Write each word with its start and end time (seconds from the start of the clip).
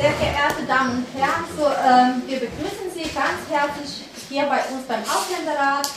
Sehr 0.00 0.12
geehrte 0.12 0.64
Damen 0.66 1.04
und 1.04 1.06
Herren, 1.20 1.44
so, 1.54 1.66
ähm, 1.66 2.22
wir 2.26 2.40
begrüßen 2.40 2.90
Sie 2.94 3.02
ganz 3.02 3.44
herzlich 3.50 4.06
hier 4.30 4.44
bei 4.44 4.64
uns 4.72 4.86
beim 4.88 5.02
Ausländerrat. 5.02 5.90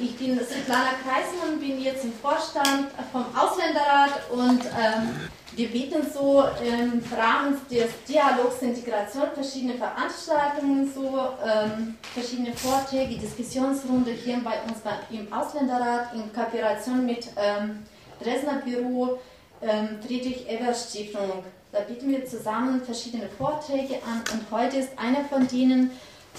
Ich 0.00 0.16
bin 0.16 0.40
Svetlana 0.40 0.94
Kreismann, 1.04 1.60
bin 1.60 1.82
jetzt 1.82 2.02
im 2.02 2.14
Vorstand 2.14 2.88
vom 3.12 3.26
Ausländerrat 3.36 4.30
und 4.32 4.64
ähm, 4.64 5.20
wir 5.54 5.68
bieten 5.68 6.06
so 6.14 6.44
im 6.62 7.02
Rahmen 7.14 7.60
des 7.70 7.90
Dialogs 8.08 8.62
Integration 8.62 9.26
verschiedene 9.34 9.74
Veranstaltungen, 9.74 10.90
so 10.90 11.28
ähm, 11.44 11.98
verschiedene 12.14 12.54
Vorträge, 12.54 13.18
Diskussionsrunde 13.18 14.12
hier 14.12 14.40
bei 14.42 14.62
uns 14.62 14.78
im 15.10 15.30
Ausländerrat 15.30 16.14
in 16.14 16.32
Kooperation 16.32 17.04
mit 17.04 17.26
ähm, 17.36 17.84
Dresdner 18.22 18.62
Büro 18.64 19.18
ähm, 19.60 19.98
Friedrich-Ebert-Stiftung. 20.00 21.44
Da 21.74 21.80
bieten 21.80 22.08
wir 22.12 22.24
zusammen 22.24 22.80
verschiedene 22.84 23.28
Vorträge 23.36 23.96
an 24.06 24.22
und 24.32 24.48
heute 24.52 24.76
ist 24.76 24.90
einer 24.96 25.24
von 25.24 25.48
denen, 25.48 25.90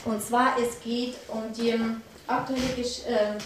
und 0.06 0.24
zwar 0.24 0.56
es 0.58 0.80
geht 0.82 1.16
um 1.28 1.52
die 1.52 1.74
aktuelle, 2.26 2.62
äh, 2.62 3.38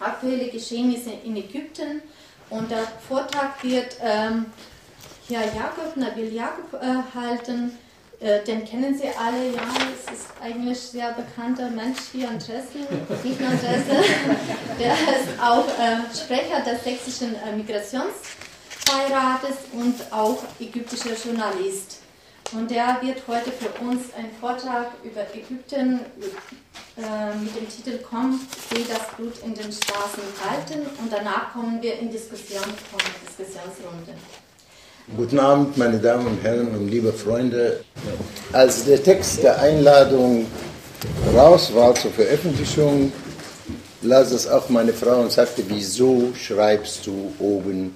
aktuelle 0.00 0.48
Geschehnisse 0.48 1.10
in 1.24 1.36
Ägypten 1.36 2.02
und 2.50 2.72
der 2.72 2.88
Vortrag 3.08 3.62
wird 3.62 3.96
ähm, 4.02 4.46
Herr 5.28 5.44
Jakob, 5.54 5.96
Nabil 5.96 6.34
Jakob 6.34 6.74
äh, 6.74 7.16
halten. 7.16 7.78
Äh, 8.18 8.42
den 8.42 8.64
kennen 8.64 8.98
Sie 8.98 9.06
alle, 9.06 9.52
ja, 9.54 9.62
es 9.94 10.12
ist 10.12 10.26
eigentlich 10.42 10.78
ein 10.78 10.90
sehr 10.90 11.12
bekannter 11.12 11.70
Mensch 11.70 12.00
hier 12.10 12.28
in 12.28 12.38
Dresden, 12.40 12.80
nicht 13.22 13.40
nur 13.40 13.50
Dresden. 13.50 14.04
Der 14.80 14.92
ist 14.92 15.40
auch 15.40 15.68
äh, 15.68 15.98
Sprecher 16.12 16.64
des 16.68 16.82
sächsischen 16.82 17.36
äh, 17.36 17.54
Migrations- 17.54 18.45
Beirates 18.86 19.56
und 19.72 19.94
auch 20.12 20.42
ägyptischer 20.60 21.14
Journalist. 21.22 21.98
Und 22.52 22.70
der 22.70 22.98
wird 23.02 23.22
heute 23.26 23.50
für 23.50 23.70
uns 23.84 24.14
einen 24.16 24.30
Vortrag 24.40 24.92
über 25.02 25.22
Ägypten 25.34 26.00
äh, 26.96 27.36
mit 27.42 27.56
dem 27.56 27.68
Titel 27.68 27.98
Komm, 28.08 28.40
seh 28.70 28.84
das 28.88 29.16
Blut 29.16 29.34
in 29.44 29.52
den 29.54 29.72
Straßen 29.72 30.22
halten 30.48 30.86
und 31.02 31.12
danach 31.12 31.52
kommen 31.52 31.82
wir 31.82 31.98
in 31.98 32.10
Diskussion, 32.10 32.62
Diskussionsrunde. 33.26 34.14
Guten 35.16 35.38
Abend, 35.40 35.76
meine 35.76 35.98
Damen 35.98 36.26
und 36.26 36.42
Herren 36.42 36.68
und 36.68 36.88
liebe 36.88 37.12
Freunde. 37.12 37.84
Als 38.52 38.84
der 38.84 39.02
Text 39.02 39.42
der 39.42 39.60
Einladung 39.60 40.46
raus 41.34 41.74
war 41.74 41.94
zur 41.96 42.12
Veröffentlichung, 42.12 43.12
las 44.02 44.30
es 44.30 44.48
auch 44.48 44.68
meine 44.68 44.92
Frau 44.92 45.20
und 45.20 45.32
sagte, 45.32 45.64
wieso 45.68 46.32
schreibst 46.34 47.06
du 47.06 47.32
oben 47.38 47.94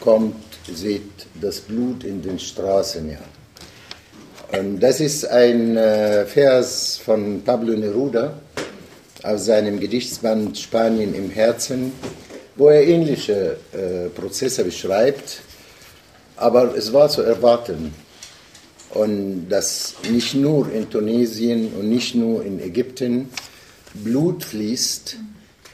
kommt, 0.00 0.34
seht 0.72 1.26
das 1.40 1.60
Blut 1.60 2.04
in 2.04 2.22
den 2.22 2.38
Straßen. 2.38 3.10
Ja. 3.10 3.18
Und 4.58 4.80
das 4.80 5.00
ist 5.00 5.26
ein 5.26 5.76
äh, 5.76 6.26
Vers 6.26 7.00
von 7.04 7.42
Pablo 7.44 7.76
Neruda 7.76 8.34
aus 9.22 9.44
seinem 9.44 9.78
Gedichtsband 9.78 10.58
Spanien 10.58 11.14
im 11.14 11.30
Herzen, 11.30 11.92
wo 12.56 12.68
er 12.68 12.82
ähnliche 12.82 13.56
äh, 13.72 14.08
Prozesse 14.08 14.64
beschreibt, 14.64 15.42
aber 16.36 16.74
es 16.76 16.92
war 16.92 17.08
zu 17.08 17.22
erwarten. 17.22 17.94
Und 18.90 19.48
dass 19.48 19.94
nicht 20.10 20.34
nur 20.34 20.72
in 20.72 20.90
Tunesien 20.90 21.72
und 21.78 21.88
nicht 21.88 22.16
nur 22.16 22.44
in 22.44 22.58
Ägypten 22.60 23.28
Blut 23.94 24.42
fließt, 24.44 25.16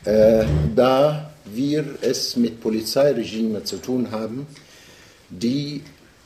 äh, 0.04 0.44
da 0.74 1.32
wir 1.52 1.84
es 2.00 2.36
mit 2.36 2.60
Polizeiregimen 2.60 3.64
zu 3.64 3.76
tun 3.78 4.10
haben, 4.10 4.46
die 5.30 5.82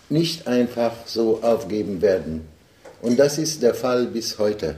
nicht 0.08 0.46
einfach 0.46 0.92
so 1.06 1.40
aufgeben 1.42 2.02
werden. 2.02 2.42
Und 3.02 3.18
das 3.18 3.38
ist 3.38 3.62
der 3.62 3.74
Fall 3.74 4.06
bis 4.06 4.38
heute. 4.38 4.76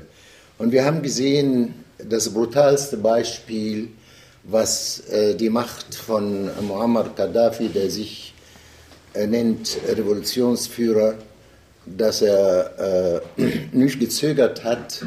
Und 0.59 0.73
wir 0.73 0.85
haben 0.85 1.03
gesehen, 1.03 1.75
das 1.99 2.29
brutalste 2.31 2.97
Beispiel, 2.97 3.89
was 4.45 5.01
äh, 5.09 5.35
die 5.35 5.49
Macht 5.49 5.95
von 5.95 6.51
Muammar 6.67 7.11
Gaddafi, 7.17 7.69
der 7.69 7.91
sich 7.91 8.35
äh, 9.15 9.27
nennt 9.27 9.77
Revolutionsführer, 9.89 11.15
dass 11.87 12.23
er 12.23 13.23
äh, 13.37 13.43
nicht 13.73 13.99
gezögert 13.99 14.65
hat, 14.65 15.05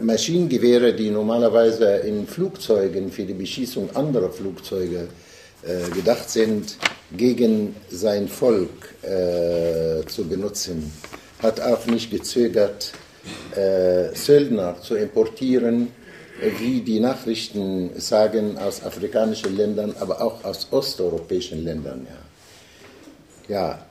Maschinengewehre, 0.00 0.92
die 0.92 1.10
normalerweise 1.10 1.96
in 1.98 2.26
Flugzeugen 2.26 3.10
für 3.10 3.24
die 3.24 3.34
Beschießung 3.34 3.94
anderer 3.96 4.30
Flugzeuge 4.30 5.08
äh, 5.62 5.90
gedacht 5.94 6.28
sind, 6.28 6.76
gegen 7.16 7.74
sein 7.88 8.28
Volk 8.28 8.94
äh, 9.02 10.04
zu 10.06 10.28
benutzen, 10.28 10.92
hat 11.40 11.60
auch 11.60 11.86
nicht 11.86 12.10
gezögert, 12.10 12.92
äh, 13.54 14.14
Söldner 14.14 14.76
zu 14.82 14.94
importieren, 14.96 15.88
wie 16.58 16.82
die 16.82 17.00
Nachrichten 17.00 17.98
sagen, 17.98 18.58
aus 18.58 18.84
afrikanischen 18.84 19.56
Ländern, 19.56 19.94
aber 19.98 20.20
auch 20.20 20.44
aus 20.44 20.68
osteuropäischen 20.70 21.64
Ländern. 21.64 22.06
Ja, 23.48 23.54
ja. 23.54 23.86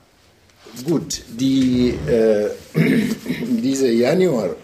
gut, 0.88 1.24
die, 1.28 1.96
äh, 2.08 2.50
diese 3.64 3.90
Januar 3.90 4.56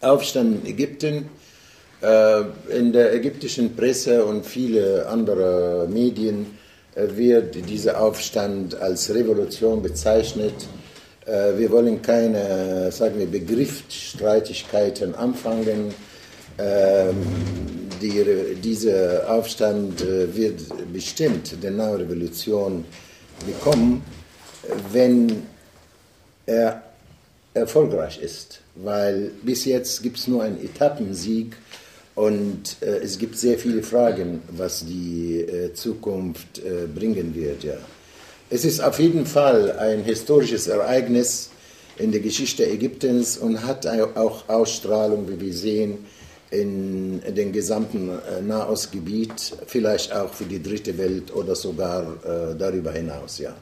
Aufstand 0.00 0.64
in 0.64 0.70
Ägypten. 0.72 1.28
Äh, 2.00 2.42
in 2.78 2.92
der 2.92 3.12
ägyptischen 3.12 3.74
Presse 3.74 4.24
und 4.24 4.46
viele 4.46 5.08
andere 5.08 5.88
Medien 5.90 6.46
äh, 6.94 7.08
wird 7.16 7.56
dieser 7.68 8.00
Aufstand 8.00 8.76
als 8.76 9.12
Revolution 9.12 9.82
bezeichnet. 9.82 10.54
Äh, 11.26 11.58
wir 11.58 11.68
wollen 11.72 12.00
keine, 12.00 12.92
sagen 12.92 13.18
wir, 13.18 13.26
Begriffsstreitigkeiten 13.26 15.16
anfangen. 15.16 15.92
Ähm, 16.56 17.16
die, 18.00 18.24
dieser 18.62 19.28
Aufstand 19.28 20.00
wird 20.06 20.60
bestimmt 20.92 21.60
der 21.60 21.72
neue 21.72 21.98
Revolution 21.98 22.84
bekommen, 23.44 24.04
wenn 24.92 25.42
er 26.46 26.87
erfolgreich 27.54 28.20
ist 28.20 28.60
weil 28.82 29.30
bis 29.42 29.64
jetzt 29.64 30.02
gibt 30.02 30.18
es 30.18 30.28
nur 30.28 30.42
einen 30.42 30.62
Etappensieg 30.62 31.56
und 32.14 32.76
äh, 32.80 32.98
es 32.98 33.18
gibt 33.18 33.36
sehr 33.38 33.58
viele 33.58 33.82
Fragen, 33.82 34.42
was 34.50 34.84
die 34.84 35.40
äh, 35.40 35.72
Zukunft 35.74 36.58
äh, 36.58 36.86
bringen 36.86 37.34
wird. 37.34 37.64
Ja. 37.64 37.78
Es 38.50 38.64
ist 38.64 38.80
auf 38.80 38.98
jeden 38.98 39.26
Fall 39.26 39.72
ein 39.78 40.02
historisches 40.02 40.68
Ereignis 40.68 41.50
in 41.98 42.12
der 42.12 42.20
Geschichte 42.20 42.66
Ägyptens 42.66 43.36
und 43.36 43.64
hat 43.64 43.86
auch 43.86 44.48
Ausstrahlung, 44.48 45.28
wie 45.28 45.40
wir 45.40 45.52
sehen, 45.52 46.06
in, 46.50 47.20
dem 47.34 47.52
gesamten 47.52 48.08
äh, 48.08 48.40
Nahostgebiet, 48.40 49.54
vielleicht 49.66 50.14
auch 50.14 50.32
für 50.32 50.44
die 50.44 50.62
dritte 50.62 50.96
Welt 50.96 51.34
oder 51.34 51.54
sogar 51.54 52.02
äh, 52.02 52.56
darüber 52.56 52.92
hinaus. 52.92 53.38
Ja. 53.38 53.54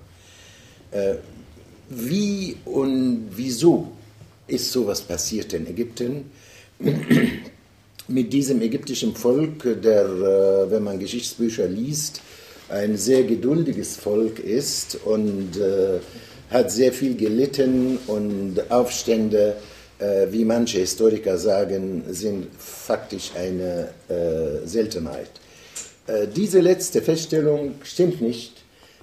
Wie 1.88 2.56
und 2.64 3.28
wieso 3.30 3.92
ist 4.47 4.72
sowas 4.72 5.00
passiert 5.00 5.52
in 5.52 5.66
Ägypten. 5.66 6.30
Mit 8.08 8.32
diesem 8.32 8.60
ägyptischen 8.62 9.14
Volk, 9.14 9.80
der, 9.82 10.04
äh, 10.04 10.70
wenn 10.70 10.84
man 10.84 10.98
Geschichtsbücher 10.98 11.66
liest, 11.66 12.20
ein 12.69 12.96
sehr 12.96 13.25
geduldiges 13.25 13.96
Volk 13.96 14.38
ist 14.38 14.98
und 15.04 15.56
äh, 15.56 15.98
hat 16.50 16.70
sehr 16.70 16.92
viel 16.92 17.16
gelitten 17.16 17.98
und 18.06 18.70
Aufstände, 18.70 19.56
äh, 19.98 20.26
wie 20.30 20.44
manche 20.44 20.78
Historiker 20.78 21.38
sagen, 21.38 22.04
sind 22.10 22.48
faktisch 22.58 23.32
eine 23.36 23.88
Seltenheit. 24.64 25.30
Diese 26.36 26.60
letzte 26.60 27.02
Feststellung 27.02 27.75
stimmt 27.82 28.20
nicht. 28.20 28.52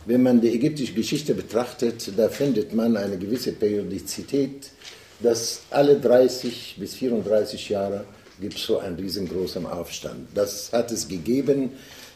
Wenn 0.06 0.24
man 0.24 0.42
die 0.42 0.54
ägyptische 0.54 0.94
Geschichte 0.94 1.34
betrachtet, 1.34 2.12
da 2.18 2.28
findet 2.28 2.74
man 2.74 2.98
eine 2.98 3.18
gewisse 3.18 3.54
Periodizität 3.54 4.72
dass 5.24 5.62
alle 5.70 6.00
30 6.00 6.76
bis 6.78 6.96
34 6.96 7.70
Jahre 7.70 8.04
gibt 8.40 8.56
es 8.56 8.64
so 8.64 8.80
einen 8.80 8.98
riesengroßen 8.98 9.66
Aufstand. 9.66 10.28
Das 10.36 10.72
hat 10.74 10.92
es 10.92 11.08
gegeben 11.08 11.72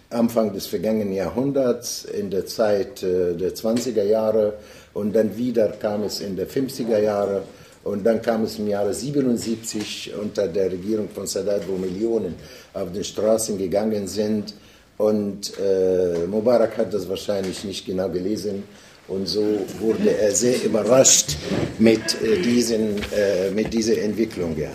Anfang 0.10 0.54
des 0.54 0.68
vergangenen 0.68 1.14
Jahrhunderts, 1.14 2.06
in 2.06 2.30
der 2.30 2.46
Zeit 2.46 3.04
äh, 3.04 3.36
der 3.36 3.54
20er 3.54 4.04
Jahre 4.04 4.54
und 4.94 5.14
dann 5.14 5.36
wieder 5.36 5.68
kam 5.70 6.04
es 6.04 6.22
in 6.22 6.36
der 6.38 6.48
50er 6.48 7.00
Jahre 7.00 7.44
und 7.84 8.06
dann 8.06 8.22
kam 8.22 8.44
es 8.44 8.58
im 8.58 8.68
Jahre 8.68 8.94
77 8.94 10.14
unter 10.22 10.48
der 10.48 10.72
Regierung 10.72 11.10
von 11.10 11.28
Sadat, 11.28 11.68
wo 11.68 11.78
Millionen 11.78 12.36
auf 12.74 12.92
den 12.92 13.04
Straßen 13.04 13.58
gegangen 13.58 14.08
sind 14.08 14.54
und 14.98 15.54
äh, 15.60 16.26
Mubarak 16.28 16.78
hat 16.78 16.94
das 16.94 17.08
wahrscheinlich 17.08 17.64
nicht 17.64 17.86
genau 17.86 18.10
gelesen 18.10 18.64
und 19.08 19.28
so 19.28 19.66
wurde 19.80 20.18
er 20.18 20.32
sehr 20.32 20.64
überrascht 20.64 21.38
mit, 21.80 22.22
äh, 22.22 22.42
diesen, 22.42 22.98
äh, 23.14 23.52
mit 23.52 23.74
dieser 23.74 23.98
Entwicklung. 24.00 24.58
Ja. 24.58 24.72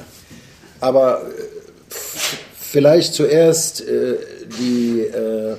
Aber 0.80 1.22
äh, 1.22 1.42
vielleicht 2.54 3.14
zuerst 3.14 3.86
äh, 3.86 4.16
die 4.58 5.00
äh, 5.00 5.56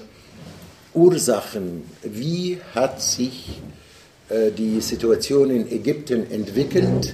Ursachen. 0.94 1.84
Wie 2.04 2.60
hat 2.76 3.02
sich 3.02 3.62
die 4.58 4.80
Situation 4.82 5.52
in 5.52 5.72
Ägypten 5.72 6.32
entwickelt 6.32 7.14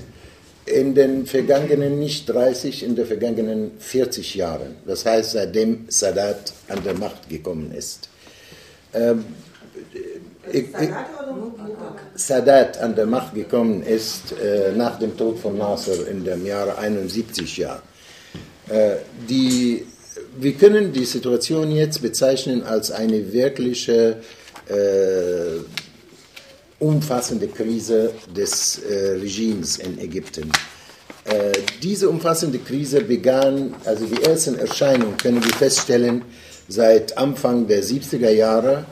in 0.69 0.93
den 0.95 1.25
vergangenen 1.25 1.99
nicht 1.99 2.29
30, 2.29 2.83
in 2.83 2.95
den 2.95 3.05
vergangenen 3.05 3.71
40 3.79 4.35
Jahren. 4.35 4.75
Das 4.85 5.05
heißt, 5.05 5.31
seitdem 5.31 5.85
Sadat 5.87 6.53
an 6.67 6.83
der 6.83 6.93
Macht 6.93 7.29
gekommen 7.29 7.71
ist. 7.71 8.09
Ähm, 8.93 9.25
Sadat 12.15 12.79
an 12.79 12.95
der 12.95 13.05
Macht 13.05 13.35
gekommen 13.35 13.83
ist 13.83 14.33
äh, 14.41 14.71
nach 14.75 14.97
dem 14.99 15.15
Tod 15.17 15.39
von 15.39 15.57
Nasser 15.57 16.07
in 16.07 16.23
dem 16.23 16.45
Jahre 16.45 16.77
71 16.77 17.57
ja. 17.57 17.81
Äh, 18.69 18.95
wir 20.37 20.53
können 20.53 20.93
die 20.93 21.05
Situation 21.05 21.71
jetzt 21.71 22.01
bezeichnen 22.01 22.63
als 22.63 22.91
eine 22.91 23.31
wirkliche 23.33 24.17
äh, 24.67 25.59
umfassende 26.79 27.47
Krise 27.47 28.13
des 28.35 28.79
äh, 28.79 29.17
Regimes 29.19 29.77
in 29.77 29.99
Ägypten. 29.99 30.51
Äh, 31.25 31.51
diese 31.83 32.09
umfassende 32.09 32.59
Krise 32.59 33.01
begann, 33.01 33.75
also 33.85 34.05
die 34.05 34.23
ersten 34.23 34.57
Erscheinungen 34.57 35.17
können 35.17 35.43
wir 35.43 35.53
feststellen, 35.53 36.23
seit 36.67 37.17
Anfang 37.17 37.67
der 37.67 37.83
70er 37.83 38.29
Jahre. 38.29 38.85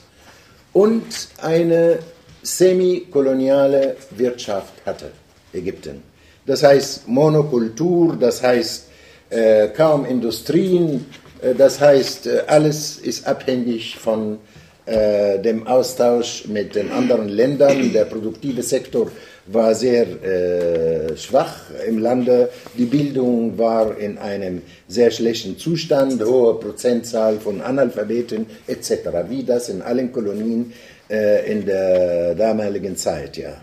und 0.73 1.05
eine 1.43 1.99
semikoloniale 2.43 3.97
Wirtschaft 4.11 4.75
hatte, 4.85 5.11
Ägypten. 5.53 6.03
Das 6.47 6.63
heißt 6.63 7.09
Monokultur, 7.09 8.17
das 8.19 8.43
heißt 8.43 8.85
äh, 9.31 9.69
kaum 9.69 10.07
Industrien, 10.07 11.07
äh, 11.43 11.55
das 11.55 11.81
heißt 11.81 12.27
äh, 12.27 12.43
alles 12.47 12.99
ist 12.99 13.27
abhängig 13.27 13.99
von 13.99 14.39
äh, 14.87 15.41
dem 15.41 15.67
Austausch 15.67 16.47
mit 16.47 16.77
den 16.77 16.93
anderen 16.93 17.29
Ländern. 17.29 17.93
Der 17.93 18.05
produktive 18.05 18.63
Sektor 18.63 19.11
war 19.47 19.75
sehr 19.75 20.07
äh, 20.23 21.17
schwach 21.17 21.71
im 21.87 21.99
Lande. 21.99 22.51
Die 22.77 22.85
Bildung 22.85 23.57
war 23.59 23.97
in 23.97 24.19
einem 24.19 24.63
sehr 24.89 25.11
schlechten 25.11 25.59
Zustand, 25.59 26.23
hohe 26.23 26.55
Prozentzahl 26.55 27.39
von 27.39 27.61
Analphabeten 27.61 28.47
etc., 28.67 28.91
wie 29.29 29.45
das 29.45 29.69
in 29.69 29.83
allen 29.83 30.13
Kolonien 30.13 30.73
äh, 31.09 31.51
in 31.51 31.65
der 31.65 32.35
damaligen 32.35 32.97
Zeit. 32.97 33.37
Ja. 33.37 33.61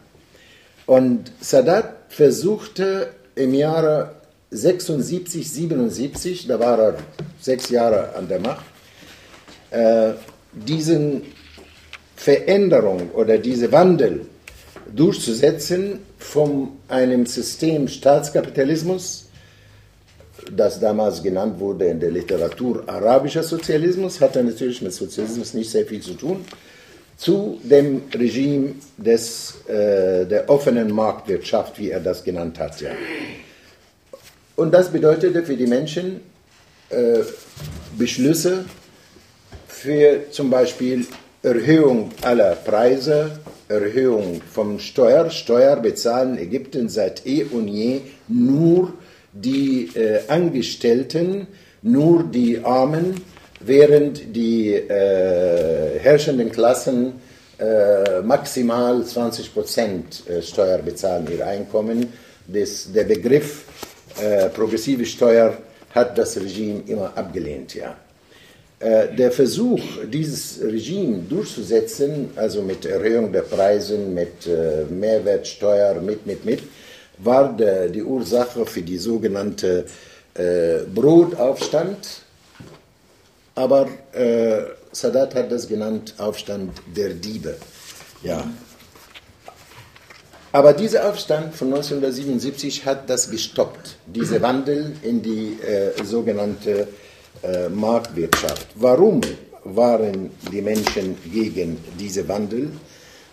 Und 0.85 1.31
Sadat 1.39 1.95
versuchte 2.09 3.09
im 3.35 3.53
Jahre 3.53 4.15
76, 4.51 5.51
77, 5.51 6.47
da 6.47 6.59
war 6.59 6.79
er 6.79 6.95
sechs 7.41 7.69
Jahre 7.69 8.15
an 8.15 8.27
der 8.27 8.39
Macht, 8.39 8.65
äh, 9.71 10.11
diesen 10.53 11.23
Veränderung 12.15 13.09
oder 13.11 13.37
diese 13.37 13.71
Wandel 13.71 14.27
durchzusetzen 14.95 15.99
von 16.17 16.69
einem 16.87 17.25
System 17.25 17.87
Staatskapitalismus, 17.87 19.29
das 20.51 20.79
damals 20.79 21.23
genannt 21.23 21.59
wurde 21.59 21.85
in 21.85 21.99
der 21.99 22.11
Literatur 22.11 22.83
arabischer 22.87 23.43
Sozialismus, 23.43 24.19
hatte 24.19 24.43
natürlich 24.43 24.81
mit 24.81 24.93
Sozialismus 24.93 25.53
nicht 25.53 25.69
sehr 25.69 25.85
viel 25.85 26.01
zu 26.01 26.13
tun, 26.13 26.45
zu 27.17 27.59
dem 27.63 28.03
Regime 28.13 28.75
des, 28.97 29.55
äh, 29.67 30.25
der 30.25 30.49
offenen 30.49 30.91
Marktwirtschaft, 30.91 31.79
wie 31.79 31.91
er 31.91 31.99
das 31.99 32.23
genannt 32.23 32.59
hat. 32.59 32.81
Ja. 32.81 32.91
Und 34.55 34.73
das 34.73 34.89
bedeutete 34.89 35.43
für 35.43 35.55
die 35.55 35.67
Menschen 35.67 36.21
äh, 36.89 37.19
Beschlüsse 37.97 38.65
für 39.67 40.29
zum 40.31 40.49
Beispiel 40.49 41.05
Erhöhung 41.41 42.11
aller 42.21 42.55
Preise, 42.55 43.39
Erhöhung 43.81 44.41
vom 44.51 44.79
Steuer. 44.79 45.29
Steuer 45.29 45.75
bezahlen 45.77 46.37
Ägypten 46.37 46.89
seit 46.89 47.25
eh 47.25 47.43
und 47.43 47.67
je 47.67 48.01
nur 48.27 48.93
die 49.33 49.89
äh, 49.95 50.21
Angestellten, 50.27 51.47
nur 51.81 52.23
die 52.23 52.63
Armen, 52.63 53.21
während 53.59 54.35
die 54.35 54.73
äh, 54.73 55.99
herrschenden 55.99 56.51
Klassen 56.51 57.13
äh, 57.59 58.21
maximal 58.21 59.03
20 59.03 59.53
Prozent 59.53 60.23
äh, 60.29 60.41
Steuer 60.41 60.79
bezahlen, 60.79 61.27
ihr 61.31 61.45
Einkommen. 61.45 62.13
Das, 62.47 62.91
der 62.91 63.05
Begriff 63.05 63.65
äh, 64.21 64.49
progressive 64.49 65.05
Steuer 65.05 65.57
hat 65.93 66.17
das 66.17 66.37
Regime 66.37 66.83
immer 66.87 67.15
abgelehnt. 67.15 67.75
Ja. 67.75 67.95
Äh, 68.83 69.15
der 69.15 69.31
Versuch, 69.31 69.79
dieses 70.11 70.59
Regime 70.61 71.19
durchzusetzen, 71.29 72.31
also 72.35 72.61
mit 72.61 72.85
Erhöhung 72.85 73.31
der 73.31 73.43
Preise, 73.43 73.97
mit 73.97 74.45
äh, 74.45 74.83
Mehrwertsteuer, 74.89 76.01
mit, 76.01 76.25
mit, 76.25 76.43
mit, 76.43 76.63
war 77.19 77.55
die 77.55 78.03
Ursache 78.03 78.65
für 78.65 78.81
die 78.81 78.97
sogenannte 78.97 79.85
äh, 80.33 80.79
Brotaufstand. 80.93 82.23
Aber 83.55 83.87
Sadat 84.91 85.35
hat 85.35 85.51
das 85.51 85.67
genannt 85.67 86.15
Aufstand 86.17 86.71
der 86.97 87.09
Diebe. 87.09 87.55
Ja. 88.23 88.43
Aber 90.51 90.73
dieser 90.73 91.07
Aufstand 91.07 91.53
von 91.53 91.67
1977 91.67 92.83
hat 92.85 93.09
das 93.11 93.29
gestoppt, 93.29 93.97
dieser 94.07 94.41
Wandel 94.41 94.93
in 95.03 95.21
die 95.21 95.59
sogenannte 96.03 96.87
äh, 97.43 97.69
Marktwirtschaft. 97.69 98.67
Warum 98.75 99.21
waren 99.63 100.29
die 100.51 100.61
Menschen 100.61 101.15
gegen 101.31 101.77
diesen 101.99 102.27
Wandel? 102.27 102.71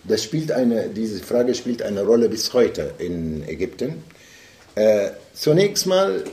Das 0.05 0.25
spielt 0.25 0.53
eine, 0.53 0.89
diese 0.89 1.23
Frage 1.23 1.55
spielt 1.55 1.83
eine 1.83 2.03
Rolle 2.03 2.29
bis 2.29 2.53
heute 2.53 2.95
in 2.99 3.47
Ägypten. 3.47 4.03
Äh, 4.75 5.11
zunächst 5.35 5.87
mal 5.87 6.25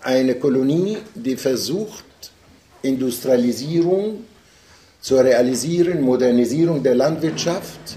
eine 0.00 0.34
Kolonie, 0.34 0.98
die 1.14 1.36
versucht, 1.36 2.04
Industrialisierung 2.82 4.24
zu 5.00 5.16
realisieren, 5.16 6.02
Modernisierung 6.02 6.82
der 6.82 6.94
Landwirtschaft 6.94 7.96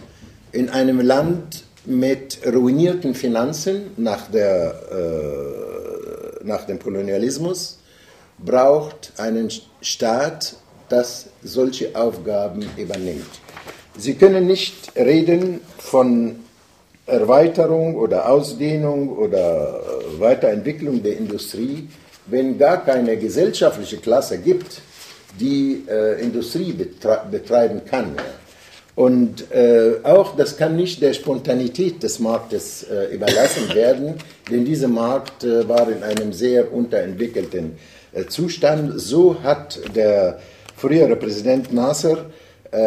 in 0.52 0.70
einem 0.70 1.02
Land 1.02 1.64
mit 1.86 2.40
ruinierten 2.46 3.16
Finanzen 3.16 3.92
nach, 3.98 4.30
der, 4.32 4.76
äh, 4.92 6.46
nach 6.46 6.66
dem 6.66 6.80
Kolonialismus 6.80 7.79
braucht 8.46 9.14
einen 9.18 9.50
Staat, 9.82 10.56
das 10.90 11.28
solche 11.44 11.96
Aufgaben 11.96 12.66
übernimmt. 12.78 13.30
Sie 13.98 14.16
können 14.16 14.48
nicht 14.48 14.96
reden 14.96 15.62
von 15.78 16.40
Erweiterung 17.06 17.96
oder 17.96 18.30
Ausdehnung 18.30 19.18
oder 19.18 19.82
Weiterentwicklung 20.20 21.04
der 21.04 21.18
Industrie, 21.18 21.90
wenn 22.28 22.58
gar 22.58 22.84
keine 22.84 23.18
gesellschaftliche 23.18 23.98
Klasse 23.98 24.38
gibt, 24.38 24.82
die 25.40 25.84
äh, 25.90 26.22
Industrie 26.22 26.74
betreiben 27.32 27.82
kann. 27.86 28.16
Und 28.96 29.50
äh, 29.52 29.96
auch 30.04 30.36
das 30.36 30.58
kann 30.58 30.76
nicht 30.76 31.02
der 31.02 31.14
Spontanität 31.14 32.04
des 32.04 32.20
Marktes 32.20 32.84
äh, 32.84 33.14
überlassen 33.14 33.74
werden, 33.74 34.16
denn 34.52 34.66
dieser 34.66 34.90
Markt 34.90 35.44
äh, 35.44 35.68
war 35.70 35.90
in 35.90 36.04
einem 36.04 36.34
sehr 36.34 36.74
unterentwickelten 36.74 37.72
äh, 37.72 37.99
Zustand. 38.28 39.00
So 39.00 39.42
hat 39.44 39.80
der 39.96 40.40
frühere 40.76 41.16
Präsident 41.16 41.74
Nasser 41.74 42.26
äh, 42.72 42.78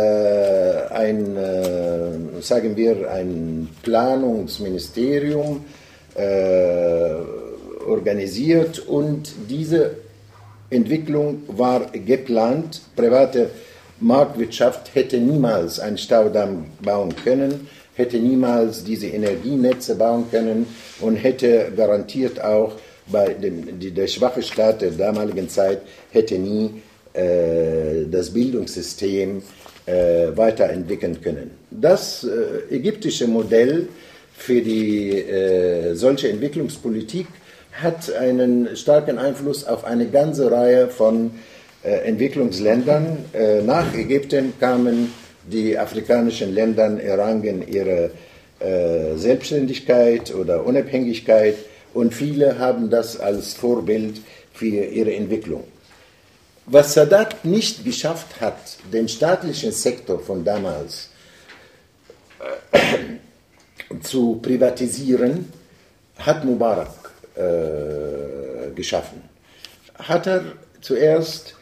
ein, 0.90 1.36
äh, 1.36 2.40
sagen 2.40 2.76
wir, 2.76 3.10
ein 3.10 3.68
Planungsministerium 3.82 5.64
organisiert 7.86 8.80
und 8.80 9.32
diese 9.48 9.92
Entwicklung 10.68 11.42
war 11.48 11.86
geplant. 11.90 12.82
Private 12.96 13.48
Marktwirtschaft 14.00 14.94
hätte 14.94 15.18
niemals 15.18 15.78
einen 15.78 15.98
Staudamm 15.98 16.66
bauen 16.82 17.14
können, 17.24 17.68
hätte 17.94 18.18
niemals 18.18 18.84
diese 18.84 19.06
Energienetze 19.06 19.94
bauen 19.94 20.24
können 20.30 20.66
und 21.00 21.16
hätte 21.16 21.72
garantiert 21.76 22.42
auch 22.42 22.72
bei 23.12 23.34
dem, 23.34 23.78
die, 23.78 23.90
der 23.90 24.06
schwache 24.06 24.42
Staat 24.42 24.82
der 24.82 24.90
damaligen 24.90 25.48
Zeit 25.48 25.82
hätte 26.10 26.38
nie 26.38 26.82
äh, 27.12 28.06
das 28.10 28.30
Bildungssystem 28.30 29.42
äh, 29.86 30.36
weiterentwickeln 30.36 31.20
können. 31.20 31.50
Das 31.70 32.24
äh, 32.24 32.74
ägyptische 32.74 33.28
Modell 33.28 33.88
für 34.34 34.60
die 34.60 35.10
äh, 35.10 35.94
solche 35.94 36.28
Entwicklungspolitik 36.30 37.26
hat 37.72 38.12
einen 38.14 38.76
starken 38.76 39.18
Einfluss 39.18 39.64
auf 39.64 39.84
eine 39.84 40.06
ganze 40.06 40.50
Reihe 40.50 40.88
von 40.88 41.32
äh, 41.82 41.90
Entwicklungsländern. 42.08 43.18
Äh, 43.32 43.62
nach 43.62 43.94
Ägypten 43.94 44.52
kamen 44.58 45.12
die 45.50 45.76
afrikanischen 45.76 46.54
Länder, 46.54 47.00
errangen 47.00 47.66
ihre 47.66 48.10
Selbstständigkeit 49.16 50.32
oder 50.32 50.64
Unabhängigkeit 50.64 51.56
und 51.94 52.14
viele 52.14 52.58
haben 52.58 52.90
das 52.90 53.18
als 53.18 53.54
Vorbild 53.54 54.20
für 54.52 54.66
ihre 54.66 55.14
Entwicklung. 55.14 55.64
Was 56.66 56.94
Sadat 56.94 57.44
nicht 57.44 57.84
geschafft 57.84 58.40
hat, 58.40 58.78
den 58.92 59.08
staatlichen 59.08 59.72
Sektor 59.72 60.20
von 60.20 60.44
damals 60.44 61.10
zu 64.02 64.38
privatisieren, 64.42 65.52
hat 66.18 66.44
Mubarak 66.44 67.10
äh, 67.34 68.70
geschaffen. 68.74 69.22
Hat 69.94 70.26
er 70.26 70.44
zuerst 70.80 71.54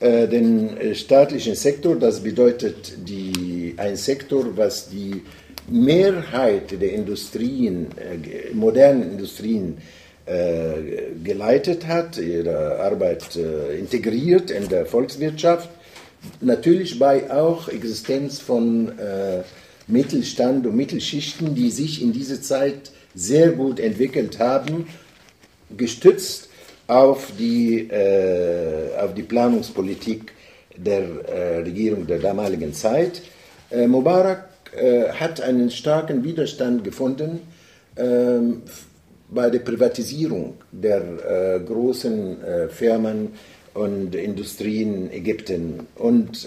äh, 0.00 0.26
den 0.26 0.76
äh, 0.76 0.94
staatlichen 0.94 1.54
Sektor, 1.54 1.96
das 1.96 2.20
bedeutet 2.20 2.94
die, 3.08 3.74
ein 3.76 3.96
Sektor, 3.96 4.56
was 4.56 4.88
die 4.88 5.22
Mehrheit 5.68 6.80
der 6.80 6.92
Industrien, 6.92 7.88
äh, 7.96 8.54
modernen 8.54 9.12
Industrien 9.12 9.78
äh, 10.26 10.74
geleitet 11.22 11.86
hat, 11.86 12.18
ihre 12.18 12.80
Arbeit 12.80 13.36
äh, 13.36 13.78
integriert 13.78 14.50
in 14.50 14.68
der 14.68 14.86
Volkswirtschaft, 14.86 15.68
natürlich 16.40 16.98
bei 16.98 17.30
auch 17.30 17.68
Existenz 17.68 18.40
von 18.40 18.90
Mittelstand 19.86 20.66
und 20.66 20.74
Mittelschichten, 20.74 21.54
die 21.54 21.70
sich 21.70 22.02
in 22.02 22.12
dieser 22.12 22.42
Zeit 22.42 22.90
sehr 23.14 23.52
gut 23.52 23.78
entwickelt 23.78 24.40
haben 24.40 24.86
gestützt 25.74 26.48
auf 26.86 27.32
die, 27.38 27.88
äh, 27.90 28.96
auf 28.98 29.14
die 29.14 29.22
Planungspolitik 29.22 30.32
der 30.76 31.02
äh, 31.02 31.56
Regierung 31.58 32.06
der 32.06 32.18
damaligen 32.18 32.72
Zeit. 32.72 33.22
Äh, 33.70 33.86
Mubarak 33.86 34.48
äh, 34.74 35.10
hat 35.10 35.40
einen 35.40 35.70
starken 35.70 36.24
Widerstand 36.24 36.84
gefunden 36.84 37.40
ähm, 37.96 38.62
bei 39.28 39.50
der 39.50 39.60
Privatisierung 39.60 40.54
der 40.72 41.56
äh, 41.56 41.60
großen 41.60 42.42
äh, 42.42 42.68
Firmen 42.68 43.32
und 43.74 44.14
Industrien 44.14 44.94
in 44.94 45.12
Ägypten. 45.12 45.86
Und 45.96 46.46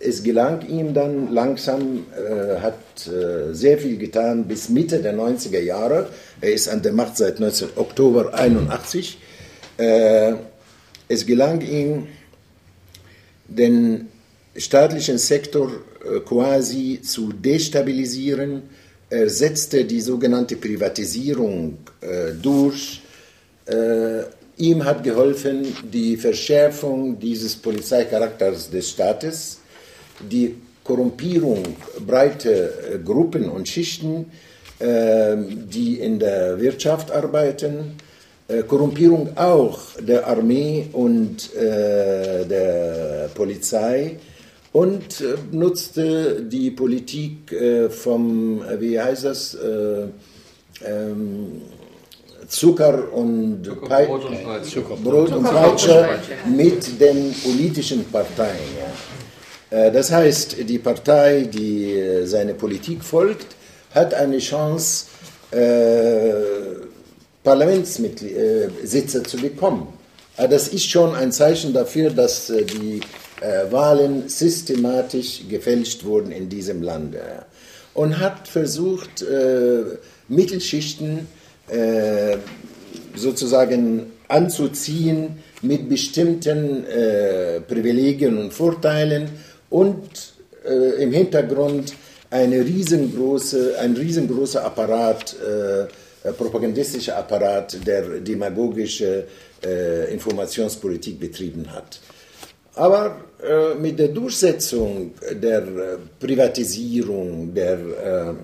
es 0.00 0.22
gelang 0.22 0.66
ihm 0.68 0.94
dann 0.94 1.32
langsam, 1.32 2.06
äh, 2.16 2.60
hat 2.60 3.06
äh, 3.06 3.52
sehr 3.52 3.78
viel 3.78 3.98
getan 3.98 4.44
bis 4.48 4.68
Mitte 4.68 5.00
der 5.00 5.14
90er 5.14 5.60
Jahre. 5.60 6.08
Er 6.40 6.52
ist 6.52 6.68
an 6.68 6.82
der 6.82 6.92
Macht 6.92 7.16
seit 7.16 7.40
19. 7.40 7.68
Oktober 7.76 8.32
81. 8.32 9.18
Äh, 9.76 10.34
es 11.08 11.26
gelang 11.26 11.60
ihm, 11.60 12.08
den 13.48 14.08
staatlichen 14.58 15.18
Sektor 15.18 15.70
äh, 15.70 16.20
quasi 16.20 17.00
zu 17.02 17.32
destabilisieren. 17.32 18.62
Er 19.08 19.30
setzte 19.30 19.84
die 19.84 20.00
sogenannte 20.00 20.56
Privatisierung 20.56 21.78
äh, 22.00 22.32
durch. 22.40 23.02
Äh, 23.66 24.22
ihm 24.58 24.84
hat 24.84 25.04
geholfen 25.04 25.66
die 25.92 26.16
Verschärfung 26.16 27.18
dieses 27.18 27.56
Polizeikarakters 27.56 28.70
des 28.70 28.90
Staates 28.90 29.58
die 30.20 30.54
Korrumpierung 30.82 31.62
breiter 32.06 32.70
Gruppen 33.04 33.50
und 33.50 33.68
Schichten, 33.68 34.30
die 34.80 35.98
in 36.00 36.18
der 36.18 36.58
Wirtschaft 36.58 37.10
arbeiten, 37.10 37.96
Korrumpierung 38.66 39.36
auch 39.36 39.78
der 40.00 40.26
Armee 40.26 40.86
und 40.92 41.50
der 41.54 43.28
Polizei 43.34 44.16
und 44.80 45.22
nutzte 45.52 46.42
die 46.42 46.70
Politik 46.70 47.54
vom, 47.90 48.62
wie 48.78 49.00
heißt 49.00 49.24
das, 49.24 49.56
ähm, 50.84 51.62
Zucker 52.48 53.12
und, 53.12 53.64
Zucker, 53.64 54.06
Brot 54.06 54.24
und 54.26 54.44
Peitsche, 54.44 54.80
und 55.36 55.44
Peitsche 55.44 56.08
mit 56.54 57.00
den 57.00 57.34
politischen 57.42 58.04
Parteien. 58.04 58.68
Ja. 58.78 58.86
Äh, 59.70 59.92
das 59.92 60.10
heißt, 60.12 60.56
die 60.68 60.78
Partei, 60.78 61.48
die 61.52 61.92
äh, 61.92 62.26
seine 62.26 62.54
Politik 62.54 63.02
folgt, 63.04 63.56
hat 63.94 64.14
eine 64.14 64.38
Chance, 64.38 65.06
äh, 65.50 66.32
Parlamentssitze 67.42 69.22
zu 69.22 69.36
bekommen. 69.36 69.88
Das 70.36 70.68
ist 70.68 70.90
schon 70.90 71.14
ein 71.14 71.32
Zeichen 71.32 71.72
dafür, 71.72 72.10
dass 72.10 72.48
die 72.48 73.00
Wahlen 73.70 74.28
systematisch 74.28 75.42
gefälscht 75.48 76.04
wurden 76.04 76.32
in 76.32 76.48
diesem 76.48 76.82
Land. 76.82 77.16
Und 77.92 78.18
hat 78.18 78.48
versucht, 78.48 79.24
Mittelschichten 80.28 81.26
sozusagen 83.14 84.12
anzuziehen 84.28 85.38
mit 85.60 85.88
bestimmten 85.88 86.84
Privilegien 87.68 88.38
und 88.38 88.54
Vorteilen 88.54 89.28
und 89.68 90.36
äh, 90.66 91.02
im 91.02 91.12
Hintergrund 91.12 91.94
eine 92.30 92.60
riesengroße, 92.64 93.78
ein 93.78 93.96
riesengroßer 93.96 94.64
Apparat, 94.64 95.36
äh, 95.40 96.32
propagandistischer 96.32 97.16
Apparat, 97.16 97.86
der 97.86 98.20
demagogische 98.20 99.24
äh, 99.64 100.12
Informationspolitik 100.12 101.20
betrieben 101.20 101.72
hat. 101.72 102.00
Aber 102.76 103.16
äh, 103.42 103.74
mit 103.74 103.98
der 103.98 104.08
Durchsetzung 104.08 105.12
der 105.32 105.58
äh, 105.62 105.98
Privatisierung, 106.20 107.52
der 107.52 107.78
äh, 107.78 108.34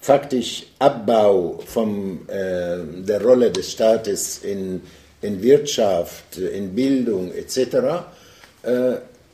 faktisch 0.00 0.66
Abbau 0.78 1.60
von 1.66 2.20
der 2.26 3.22
Rolle 3.22 3.50
des 3.50 3.72
Staates 3.72 4.38
in, 4.38 4.80
in 5.20 5.42
Wirtschaft, 5.42 6.38
in 6.38 6.74
Bildung 6.74 7.30
etc., 7.34 8.06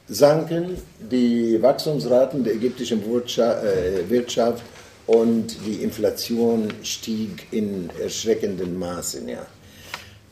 sanken 0.09 0.77
die 0.99 1.61
Wachstumsraten 1.61 2.45
der 2.45 2.55
ägyptischen 2.55 3.01
äh, 3.03 4.09
Wirtschaft 4.09 4.63
und 5.07 5.57
die 5.65 5.83
Inflation 5.83 6.73
stieg 6.83 7.47
in 7.53 7.91
erschreckendem 8.01 8.79
Maße. 8.79 9.23
Ja. 9.29 9.47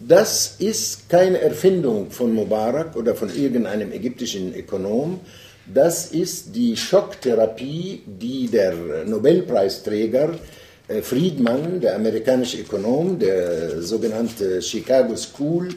Das 0.01 0.57
ist 0.59 1.09
keine 1.09 1.41
Erfindung 1.41 2.11
von 2.11 2.33
Mubarak 2.33 2.97
oder 2.97 3.15
von 3.15 3.35
irgendeinem 3.35 3.93
ägyptischen 3.93 4.55
Ökonom. 4.55 5.21
Das 5.73 6.09
ist 6.09 6.55
die 6.55 6.77
Schocktherapie, 6.77 8.03
die 8.07 8.49
der 8.49 8.75
Nobelpreisträger 9.07 10.35
äh, 10.89 11.01
Friedman, 11.01 11.81
der 11.81 11.97
amerikanische 11.97 12.59
Ökonom, 12.59 13.19
der 13.19 13.81
sogenannte 13.81 14.61
Chicago 14.61 15.17
School, 15.17 15.71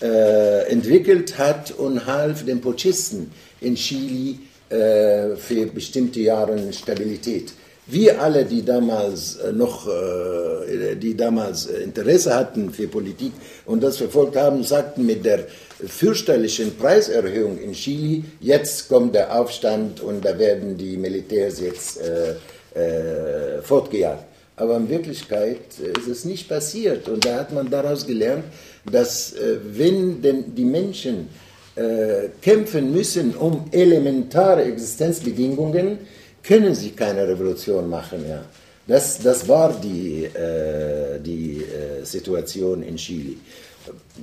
äh, 0.00 0.70
entwickelt 0.70 1.38
hat 1.38 1.72
und 1.72 2.06
half 2.06 2.44
den 2.44 2.60
Putschisten 2.60 3.32
in 3.60 3.74
Chile 3.74 4.36
äh, 4.68 5.34
für 5.36 5.66
bestimmte 5.66 6.20
Jahre 6.20 6.72
Stabilität 6.72 7.52
Wir 7.88 8.20
alle, 8.20 8.44
die 8.44 8.64
damals 8.64 9.36
äh, 9.36 9.52
noch, 9.52 9.86
äh, 9.86 10.96
die 10.96 11.16
damals 11.16 11.66
Interesse 11.66 12.34
hatten 12.34 12.72
für 12.72 12.88
Politik 12.88 13.32
und 13.64 13.80
das 13.82 13.98
verfolgt 13.98 14.36
haben, 14.36 14.64
sagten 14.64 15.06
mit 15.06 15.24
der 15.24 15.46
fürchterlichen 15.86 16.76
Preiserhöhung 16.76 17.58
in 17.58 17.72
Chile, 17.72 18.24
jetzt 18.40 18.88
kommt 18.88 19.14
der 19.14 19.38
Aufstand 19.38 20.00
und 20.00 20.24
da 20.24 20.36
werden 20.36 20.76
die 20.76 20.96
Militärs 20.96 21.60
jetzt 21.60 22.00
äh, 22.00 22.34
äh, 22.76 23.62
fortgejagt. 23.62 24.24
Aber 24.56 24.76
in 24.78 24.88
Wirklichkeit 24.88 25.78
ist 25.78 26.08
es 26.08 26.24
nicht 26.24 26.48
passiert 26.48 27.08
und 27.08 27.24
da 27.24 27.36
hat 27.36 27.52
man 27.52 27.70
daraus 27.70 28.06
gelernt, 28.06 28.44
dass 28.90 29.32
äh, 29.34 29.58
wenn 29.62 30.22
denn 30.22 30.54
die 30.56 30.64
Menschen 30.64 31.28
äh, 31.76 32.30
kämpfen 32.40 32.90
müssen 32.90 33.36
um 33.36 33.66
elementare 33.70 34.64
Existenzbedingungen, 34.64 35.98
können 36.46 36.74
sie 36.74 36.90
keine 36.90 37.26
Revolution 37.26 37.88
machen. 37.88 38.24
Ja. 38.28 38.42
Das, 38.86 39.18
das 39.18 39.48
war 39.48 39.72
die, 39.72 40.24
äh, 40.24 41.18
die 41.20 41.62
äh, 41.62 42.04
Situation 42.04 42.82
in 42.82 42.96
Chile. 42.96 43.34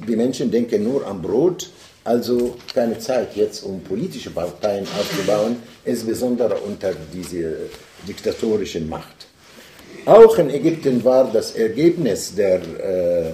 Die 0.07 0.15
Menschen 0.15 0.49
denken 0.49 0.83
nur 0.83 1.05
am 1.05 1.21
Brot, 1.21 1.69
also 2.03 2.55
keine 2.73 2.97
Zeit 2.99 3.35
jetzt, 3.35 3.63
um 3.63 3.81
politische 3.81 4.29
Parteien 4.29 4.85
aufzubauen, 4.99 5.57
insbesondere 5.85 6.55
unter 6.55 6.93
dieser 7.13 7.51
diktatorischen 8.07 8.87
Macht. 8.89 9.27
Auch 10.05 10.37
in 10.37 10.49
Ägypten 10.49 11.03
war 11.03 11.29
das 11.31 11.55
Ergebnis 11.55 12.35
der 12.35 12.55
äh, 12.61 13.33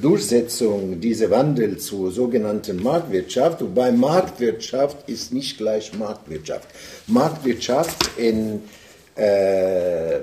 Durchsetzung 0.00 1.00
dieser 1.00 1.30
Wandel 1.30 1.78
zur 1.78 2.12
sogenannten 2.12 2.82
Marktwirtschaft, 2.82 3.60
wobei 3.60 3.90
Marktwirtschaft 3.90 5.08
ist 5.08 5.32
nicht 5.32 5.58
gleich 5.58 5.92
Marktwirtschaft. 5.94 6.68
Marktwirtschaft 7.06 8.10
in, 8.16 8.62
äh, 9.16 10.18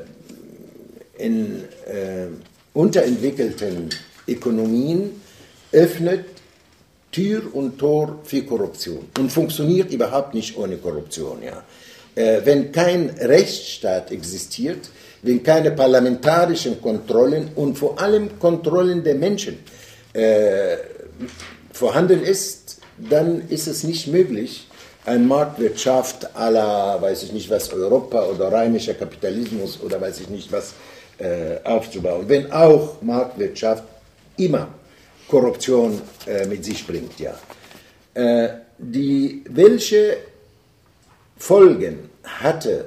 in 1.18 1.64
äh, 1.86 2.28
unterentwickelten 2.74 3.90
Ökonomien 4.28 5.22
öffnet 5.72 6.26
Tür 7.12 7.44
und 7.54 7.78
Tor 7.78 8.20
für 8.24 8.44
Korruption 8.44 9.10
und 9.18 9.32
funktioniert 9.32 9.92
überhaupt 9.92 10.34
nicht 10.34 10.58
ohne 10.58 10.78
Korruption. 10.78 11.40
Ja. 11.44 11.64
Äh, 12.16 12.42
wenn 12.46 12.72
kein 12.72 13.10
Rechtsstaat 13.10 14.12
existiert, 14.12 14.90
wenn 15.22 15.44
keine 15.44 15.72
parlamentarischen 15.72 16.82
Kontrollen 16.82 17.50
und 17.56 17.78
vor 17.78 18.00
allem 18.00 18.40
Kontrollen 18.40 19.04
der 19.04 19.16
Menschen 19.16 19.60
äh, 20.14 20.78
vorhanden 21.72 22.24
ist, 22.24 22.80
dann 22.98 23.48
ist 23.50 23.68
es 23.68 23.84
nicht 23.84 24.08
möglich, 24.08 24.68
eine 25.06 25.24
Marktwirtschaft 25.24 26.36
aller, 26.36 27.02
weiß 27.02 27.24
ich 27.24 27.32
nicht 27.32 27.50
was, 27.50 27.72
Europa 27.72 28.26
oder 28.26 28.52
rheinischer 28.52 28.94
Kapitalismus 28.94 29.80
oder 29.82 30.00
weiß 30.00 30.20
ich 30.22 30.30
nicht 30.30 30.52
was 30.52 30.74
äh, 31.18 31.58
aufzubauen. 31.64 32.26
Wenn 32.28 32.52
auch 32.52 33.02
Marktwirtschaft 33.02 33.84
immer 34.38 34.68
Korruption 35.28 36.02
äh, 36.28 36.46
mit 36.48 36.64
sich 36.66 36.86
bringt, 36.86 37.20
ja. 37.20 37.34
Äh, 38.14 38.50
die, 38.78 39.44
welche 39.50 40.18
Folgen 41.38 42.10
hatte 42.24 42.86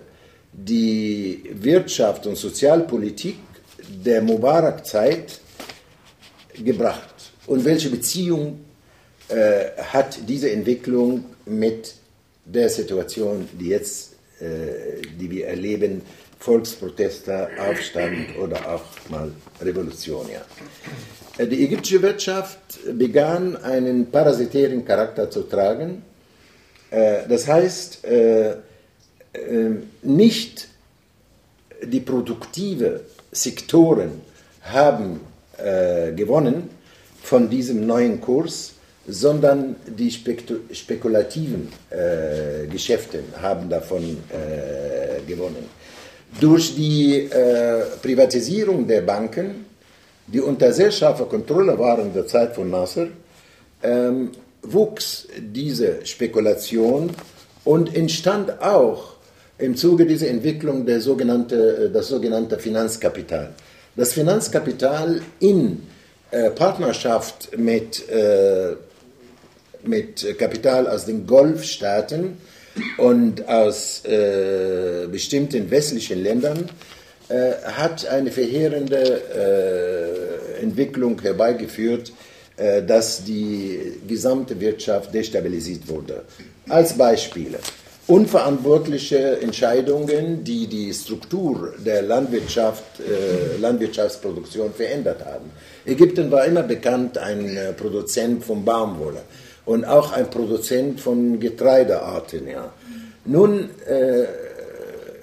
die 0.53 1.43
Wirtschaft 1.55 2.27
und 2.27 2.37
Sozialpolitik 2.37 3.39
der 4.05 4.23
Mubarak-Zeit 4.23 5.41
gebracht 6.63 7.33
und 7.47 7.65
welche 7.65 7.89
Beziehung 7.89 8.61
äh, 9.29 9.71
hat 9.83 10.19
diese 10.29 10.51
Entwicklung 10.51 11.25
mit 11.47 11.95
der 12.45 12.69
Situation, 12.69 13.49
die 13.59 13.69
jetzt, 13.69 14.15
äh, 14.41 15.01
die 15.19 15.31
wir 15.31 15.47
erleben, 15.47 16.03
Volksproteste, 16.39 17.49
Aufstand 17.59 18.37
oder 18.37 18.75
auch 18.75 18.83
mal 19.09 19.31
Revolution. 19.61 20.27
Ja. 20.29 20.43
Äh, 21.39 21.47
die 21.47 21.65
ägyptische 21.65 22.03
Wirtschaft 22.03 22.59
begann 22.99 23.57
einen 23.57 24.11
parasitären 24.11 24.85
Charakter 24.85 25.31
zu 25.31 25.43
tragen. 25.43 26.03
Äh, 26.91 27.29
das 27.29 27.47
heißt, 27.47 28.05
äh, 28.05 28.57
nicht 30.03 30.69
die 31.85 32.01
produktive 32.01 33.01
Sektoren 33.31 34.21
haben 34.63 35.21
äh, 35.59 36.13
gewonnen 36.13 36.71
von 37.23 37.49
diesem 37.49 37.87
neuen 37.87 38.21
Kurs, 38.21 38.73
sondern 39.07 39.77
die 39.87 40.11
spekulativen 40.11 41.69
äh, 41.91 42.67
Geschäfte 42.67 43.21
haben 43.41 43.69
davon 43.69 44.03
äh, 44.03 45.23
gewonnen. 45.27 45.67
Durch 46.41 46.75
die 46.75 47.25
äh, 47.25 47.83
Privatisierung 48.01 48.87
der 48.87 49.03
Banken, 49.03 49.67
die 50.27 50.41
unter 50.41 50.73
sehr 50.73 50.91
scharfer 50.91 51.27
Kontrolle 51.27 51.79
waren 51.79 52.07
in 52.07 52.15
der 52.15 52.27
Zeit 52.27 52.55
von 52.55 52.71
Nasser, 52.71 53.09
ähm, 53.83 54.31
wuchs 54.63 55.27
diese 55.39 56.07
Spekulation 56.07 57.11
und 57.65 57.95
entstand 57.95 58.63
auch 58.63 59.12
im 59.63 59.77
Zuge 59.77 60.07
dieser 60.07 60.29
Entwicklung 60.29 60.85
der 60.85 61.01
sogenannte, 61.01 61.87
äh, 61.87 61.91
das 61.91 62.09
sogenannte 62.09 62.59
Finanzkapital. 62.59 63.51
Das 63.97 64.13
Finanzkapital 64.13 65.21
in 65.39 65.83
äh, 66.31 66.51
Partnerschaft 66.51 67.57
mit, 67.57 68.09
äh, 68.09 68.75
mit 69.85 70.39
Kapital 70.39 70.89
aus 70.89 71.05
den 71.05 71.27
Golfstaaten 71.27 72.39
und 72.97 73.47
aus 73.49 74.05
äh, 74.05 75.07
bestimmten 75.11 75.71
westlichen 75.71 76.23
Ländern 76.23 76.69
äh, 77.29 77.53
hat 77.65 78.07
eine 78.07 78.31
verheerende 78.33 78.99
äh, 80.59 80.63
Entwicklung 80.63 81.21
herbeigeführt, 81.21 82.13
dass 82.87 83.25
die 83.25 83.95
gesamte 84.07 84.61
Wirtschaft 84.61 85.13
destabilisiert 85.13 85.89
wurde. 85.89 86.23
Als 86.69 86.93
Beispiele 86.93 87.59
unverantwortliche 88.07 89.41
Entscheidungen, 89.41 90.43
die 90.43 90.67
die 90.67 90.93
Struktur 90.93 91.75
der 91.79 92.03
Landwirtschaft, 92.03 93.01
äh, 93.01 93.61
Landwirtschaftsproduktion 93.61 94.73
verändert 94.73 95.25
haben. 95.25 95.51
Ägypten 95.87 96.31
war 96.31 96.45
immer 96.45 96.65
bekannt 96.65 97.17
ein 97.19 97.57
äh, 97.57 97.73
Produzent 97.73 98.45
von 98.45 98.65
Baumwolle 98.65 99.23
und 99.65 99.85
auch 99.85 100.13
ein 100.13 100.29
Produzent 100.31 101.01
von 101.01 101.39
Getreidearten. 101.39 102.49
Ja. 102.49 102.73
Nun, 103.25 103.71
äh, 103.87 104.25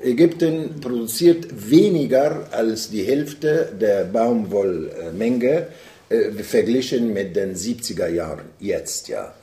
Ägypten 0.02 0.80
produziert 0.80 1.70
weniger 1.70 2.48
als 2.52 2.89
die 2.89 3.04
Hälfte 3.04 3.68
der 3.80 4.06
Baumwollmenge 4.06 5.68
äh, 6.08 6.32
verglichen 6.42 7.13
mit 7.13 7.36
den 7.36 7.56
70er 7.56 8.08
Jahren 8.08 8.46
jetzt. 8.60 9.10
Ja. 9.10 9.34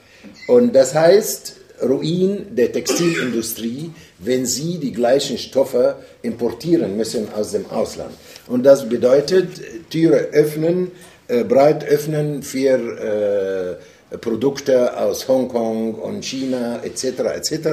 Und 0.49 0.75
das 0.75 0.95
heißt, 0.95 1.57
Ruin 1.83 2.47
der 2.57 2.73
Textilindustrie, 2.73 3.91
wenn 4.19 4.47
sie 4.47 4.79
die 4.79 4.93
gleichen 4.93 5.39
Stoffe 5.39 5.97
importieren 6.23 6.97
müssen 6.97 7.29
aus 7.33 7.53
dem 7.53 7.67
Ausland. 7.71 8.15
Und 8.47 8.65
das 8.65 8.89
bedeutet, 8.89 9.91
Türe 9.91 10.29
öffnen, 10.33 10.91
äh, 11.29 11.45
breit 11.45 11.85
öffnen 11.87 12.43
für 12.43 13.79
äh, 14.13 14.17
Produkte 14.19 14.97
aus 14.97 15.27
Hongkong 15.27 15.95
und 15.95 16.25
China 16.25 16.81
etc. 16.83 17.05
etc., 17.35 17.69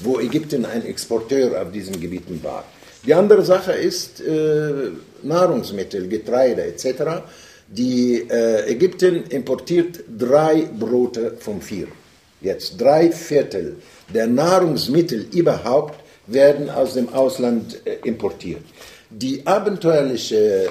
wo 0.00 0.18
Ägypten 0.18 0.64
ein 0.64 0.84
Exporteur 0.86 1.60
auf 1.60 1.70
diesen 1.70 2.00
Gebieten 2.00 2.40
war. 2.42 2.64
Die 3.06 3.12
andere 3.12 3.44
Sache 3.44 3.72
ist 3.72 4.22
äh, 4.22 4.90
Nahrungsmittel, 5.22 6.08
Getreide 6.08 6.64
etc. 6.64 7.22
Die 7.68 8.26
äh, 8.30 8.70
Ägypten 8.70 9.24
importiert 9.28 10.00
drei 10.18 10.62
Brote 10.78 11.34
von 11.38 11.60
vier. 11.60 11.88
Jetzt 12.44 12.78
drei 12.78 13.10
Viertel 13.10 13.76
der 14.12 14.26
Nahrungsmittel 14.26 15.26
überhaupt 15.32 15.98
werden 16.26 16.68
aus 16.68 16.92
dem 16.92 17.08
Ausland 17.08 17.80
äh, 17.86 18.06
importiert. 18.06 18.60
Die 19.08 19.46
abenteuerlichen 19.46 20.36
äh, 20.36 20.68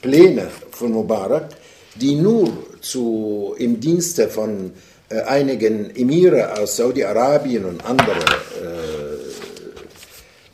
Pläne 0.00 0.48
von 0.72 0.90
Mubarak, 0.90 1.50
die 1.94 2.16
nur 2.16 2.52
zu, 2.80 3.54
im 3.58 3.78
Dienste 3.78 4.26
von 4.26 4.72
äh, 5.08 5.20
einigen 5.20 5.94
Emire 5.94 6.58
aus 6.58 6.76
Saudi-Arabien 6.76 7.64
und 7.64 7.84
anderen 7.84 8.18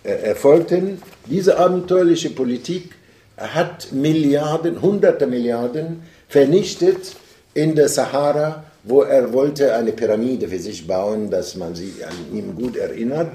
erfolgten, 0.02 1.02
diese 1.26 1.58
abenteuerliche 1.58 2.30
Politik 2.30 2.92
hat 3.36 3.92
Milliarden, 3.92 4.80
hunderte 4.80 5.26
Milliarden 5.26 6.02
vernichtet 6.28 7.14
in 7.52 7.74
der 7.74 7.88
Sahara 7.88 8.64
wo 8.84 9.02
er 9.02 9.32
wollte 9.32 9.74
eine 9.74 9.92
Pyramide 9.92 10.48
für 10.48 10.58
sich 10.58 10.86
bauen, 10.86 11.30
dass 11.30 11.56
man 11.56 11.74
sich 11.74 12.06
an 12.06 12.36
ihn 12.36 12.54
gut 12.54 12.76
erinnert. 12.76 13.32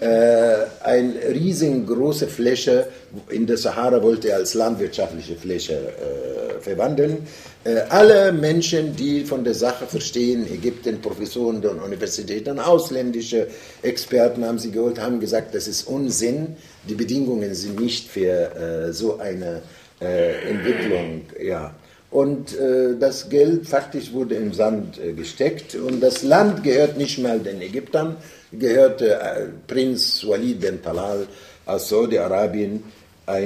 äh, 0.00 0.56
eine 0.84 1.14
riesengroße 1.32 2.26
Fläche 2.26 2.88
in 3.30 3.46
der 3.46 3.56
Sahara 3.56 4.02
wollte 4.02 4.28
er 4.28 4.36
als 4.36 4.54
landwirtschaftliche 4.54 5.36
Fläche 5.36 5.72
äh, 5.72 6.60
verwandeln. 6.60 7.26
Äh, 7.64 7.78
alle 7.88 8.32
Menschen, 8.32 8.94
die 8.94 9.24
von 9.24 9.42
der 9.42 9.54
Sache 9.54 9.86
verstehen, 9.86 10.46
Ägypten, 10.52 11.00
Professoren 11.00 11.62
der 11.62 11.82
Universitäten, 11.82 12.58
ausländische 12.58 13.48
Experten 13.82 14.44
haben 14.44 14.58
sie 14.58 14.70
geholt, 14.70 15.00
haben 15.00 15.18
gesagt, 15.18 15.54
das 15.54 15.66
ist 15.66 15.84
Unsinn, 15.84 16.56
die 16.86 16.94
Bedingungen 16.94 17.54
sind 17.54 17.80
nicht 17.80 18.08
für 18.08 18.54
äh, 18.54 18.92
so 18.92 19.18
eine 19.18 19.62
äh, 20.00 20.50
Entwicklung. 20.50 21.22
Ja. 21.42 21.74
Und 22.10 22.56
äh, 22.56 22.96
das 22.98 23.28
Geld 23.28 23.66
faktisch 23.66 24.12
wurde 24.12 24.36
im 24.36 24.52
Sand 24.52 25.00
gesteckt 25.16 25.74
und 25.74 26.00
das 26.00 26.22
Land 26.22 26.62
gehört 26.62 26.96
nicht 26.96 27.18
mehr 27.18 27.38
den 27.38 27.60
Ägyptern, 27.60 28.16
gehörte 28.52 29.14
äh, 29.14 29.46
Prinz 29.66 30.24
Walid 30.26 30.60
bin 30.60 30.82
Talal 30.82 31.26
aus 31.66 31.88
Saudi-Arabien, 31.88 32.82
äh, 33.26 33.42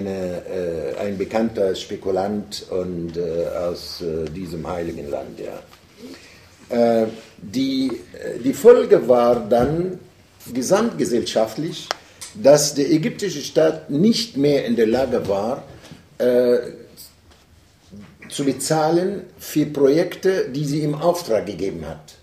ein 1.00 1.16
bekannter 1.16 1.74
Spekulant 1.74 2.66
und 2.70 3.16
äh, 3.16 3.46
aus 3.56 4.02
äh, 4.02 4.28
diesem 4.28 4.66
heiligen 4.70 5.10
Land. 5.10 5.40
Ja. 5.40 7.02
Äh, 7.02 7.06
die, 7.38 7.90
die 8.44 8.52
Folge 8.52 9.08
war 9.08 9.48
dann 9.48 9.98
gesamtgesellschaftlich, 10.52 11.88
dass 12.34 12.74
der 12.74 12.90
ägyptische 12.90 13.40
Staat 13.40 13.90
nicht 13.90 14.36
mehr 14.36 14.66
in 14.66 14.76
der 14.76 14.86
Lage 14.86 15.26
war, 15.26 15.64
äh, 16.18 16.58
zu 18.30 18.44
bezahlen 18.44 19.22
für 19.38 19.66
Projekte, 19.66 20.48
die 20.48 20.64
sie 20.64 20.82
im 20.82 20.94
Auftrag 20.94 21.46
gegeben 21.46 21.86
hat. 21.86 22.14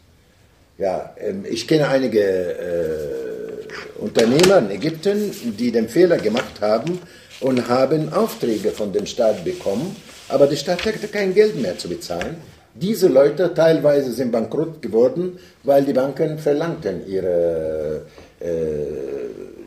Ja, 0.78 1.16
ähm, 1.20 1.44
ich 1.50 1.68
kenne 1.68 1.88
einige 1.88 2.22
äh, 2.22 4.00
Unternehmer 4.00 4.60
in 4.60 4.72
Ägypten, 4.72 5.32
die 5.58 5.72
den 5.72 5.90
Fehler 5.90 6.18
gemacht 6.18 6.62
haben 6.62 7.00
und 7.40 7.68
haben 7.68 8.14
Aufträge 8.14 8.72
von 8.72 8.94
dem 8.94 9.06
Staat 9.06 9.44
bekommen, 9.44 9.96
aber 10.30 10.48
der 10.48 10.56
Staat 10.56 10.86
hatte 10.86 11.08
kein 11.08 11.34
Geld 11.34 11.60
mehr 11.62 11.78
zu 11.78 11.90
bezahlen. 11.90 12.38
Diese 12.76 13.08
Leute 13.08 13.54
teilweise 13.56 14.12
sind 14.12 14.32
bankrott 14.32 14.82
geworden, 14.82 15.40
weil 15.64 15.84
die 15.84 15.94
Banken 15.94 16.38
verlangten 16.38 17.08
ihre, 17.08 18.06
äh, 18.40 18.46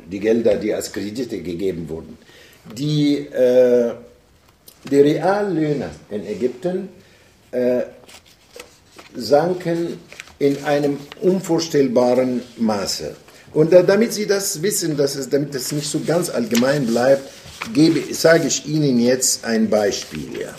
die 0.06 0.20
Gelder, 0.20 0.54
die 0.56 0.72
als 0.72 0.92
Kredite 0.92 1.38
gegeben 1.42 1.88
wurden. 1.88 2.16
Die, 2.76 3.16
äh, 3.18 3.94
die 4.84 5.00
Reallöhne 5.00 5.90
in 6.10 6.26
Ägypten 6.26 6.88
äh, 7.50 7.82
sanken 9.14 9.98
in 10.38 10.64
einem 10.64 10.98
unvorstellbaren 11.20 12.42
Maße. 12.56 13.14
Und 13.52 13.72
damit 13.72 14.12
Sie 14.12 14.26
das 14.26 14.62
wissen, 14.62 14.96
dass 14.96 15.16
es, 15.16 15.28
damit 15.28 15.54
es 15.54 15.72
nicht 15.72 15.90
so 15.90 16.00
ganz 16.00 16.30
allgemein 16.30 16.86
bleibt, 16.86 17.28
gebe, 17.74 18.14
sage 18.14 18.46
ich 18.46 18.66
Ihnen 18.66 19.00
jetzt 19.00 19.44
ein 19.44 19.68
Beispiel. 19.68 20.40
Ja. 20.40 20.54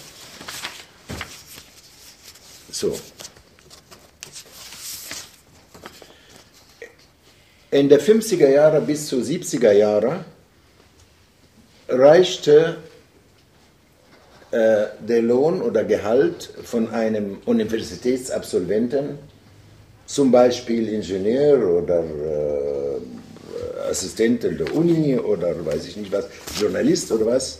So. 2.70 3.00
In 7.72 7.88
der 7.88 8.02
50er 8.02 8.50
Jahre 8.50 8.82
bis 8.82 9.08
zu 9.08 9.18
70er 9.18 9.72
Jahre 9.72 10.26
reichte 11.88 12.78
äh, 14.52 14.86
der 15.00 15.22
Lohn 15.22 15.62
oder 15.62 15.84
Gehalt 15.84 16.50
von 16.64 16.90
einem 16.92 17.38
Universitätsabsolventen 17.46 19.18
zum 20.06 20.32
Beispiel 20.32 20.90
Ingenieur 20.90 21.82
oder 21.82 22.00
äh, 22.00 23.90
Assistent 23.90 24.44
der 24.44 24.76
Uni 24.76 25.18
oder 25.18 25.66
weiß 25.66 25.88
ich 25.88 25.98
nicht 25.98 26.12
was, 26.12 26.26
Journalist 26.60 27.12
oder 27.12 27.28
was, 27.28 27.60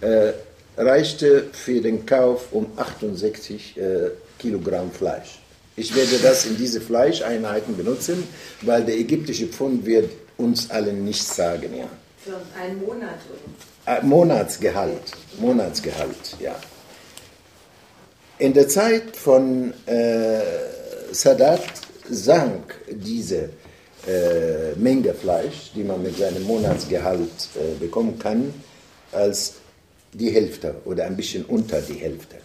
äh, 0.00 0.32
reichte 0.76 1.46
für 1.52 1.80
den 1.80 2.06
Kauf 2.06 2.52
um 2.52 2.66
68 2.76 3.76
äh, 3.76 4.10
Kilogramm 4.38 4.92
Fleisch. 4.92 5.40
Ich 5.76 5.94
werde 5.94 6.18
das 6.22 6.44
in 6.44 6.56
diese 6.56 6.80
Fleischeinheiten 6.80 7.76
benutzen, 7.76 8.22
weil 8.62 8.84
der 8.84 8.96
ägyptische 8.96 9.46
Pfund 9.46 9.84
wird 9.86 10.10
uns 10.36 10.70
allen 10.70 11.04
nichts 11.04 11.34
sagen. 11.34 11.70
Ja. 11.76 11.88
Für 12.24 12.40
einen 12.60 12.80
Monat 12.80 13.18
oder? 13.28 13.52
Äh, 13.88 14.02
Monatsgehalt, 14.04 15.12
Monatsgehalt, 15.40 16.36
ja. 16.40 16.54
In 18.38 18.52
der 18.52 18.68
Zeit 18.68 19.16
von 19.16 19.72
äh, 19.86 20.40
Sadat 21.10 21.62
sank 22.10 22.74
diese 22.90 23.48
äh, 24.06 24.74
Menge 24.76 25.14
Fleisch, 25.14 25.72
die 25.74 25.84
man 25.84 26.02
mit 26.02 26.18
seinem 26.18 26.42
Monatsgehalt 26.42 27.30
äh, 27.54 27.78
bekommen 27.80 28.18
kann, 28.18 28.52
als 29.10 29.54
die 30.12 30.30
Hälfte 30.30 30.74
oder 30.84 31.06
ein 31.06 31.16
bisschen 31.16 31.46
unter 31.46 31.80
die 31.80 31.94
Hälfte. 31.94 32.36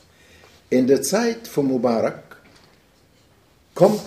In 0.70 0.88
der 0.88 1.02
Zeit 1.02 1.46
von 1.48 1.68
Mubarak 1.68 2.38
kommt, 3.76 4.02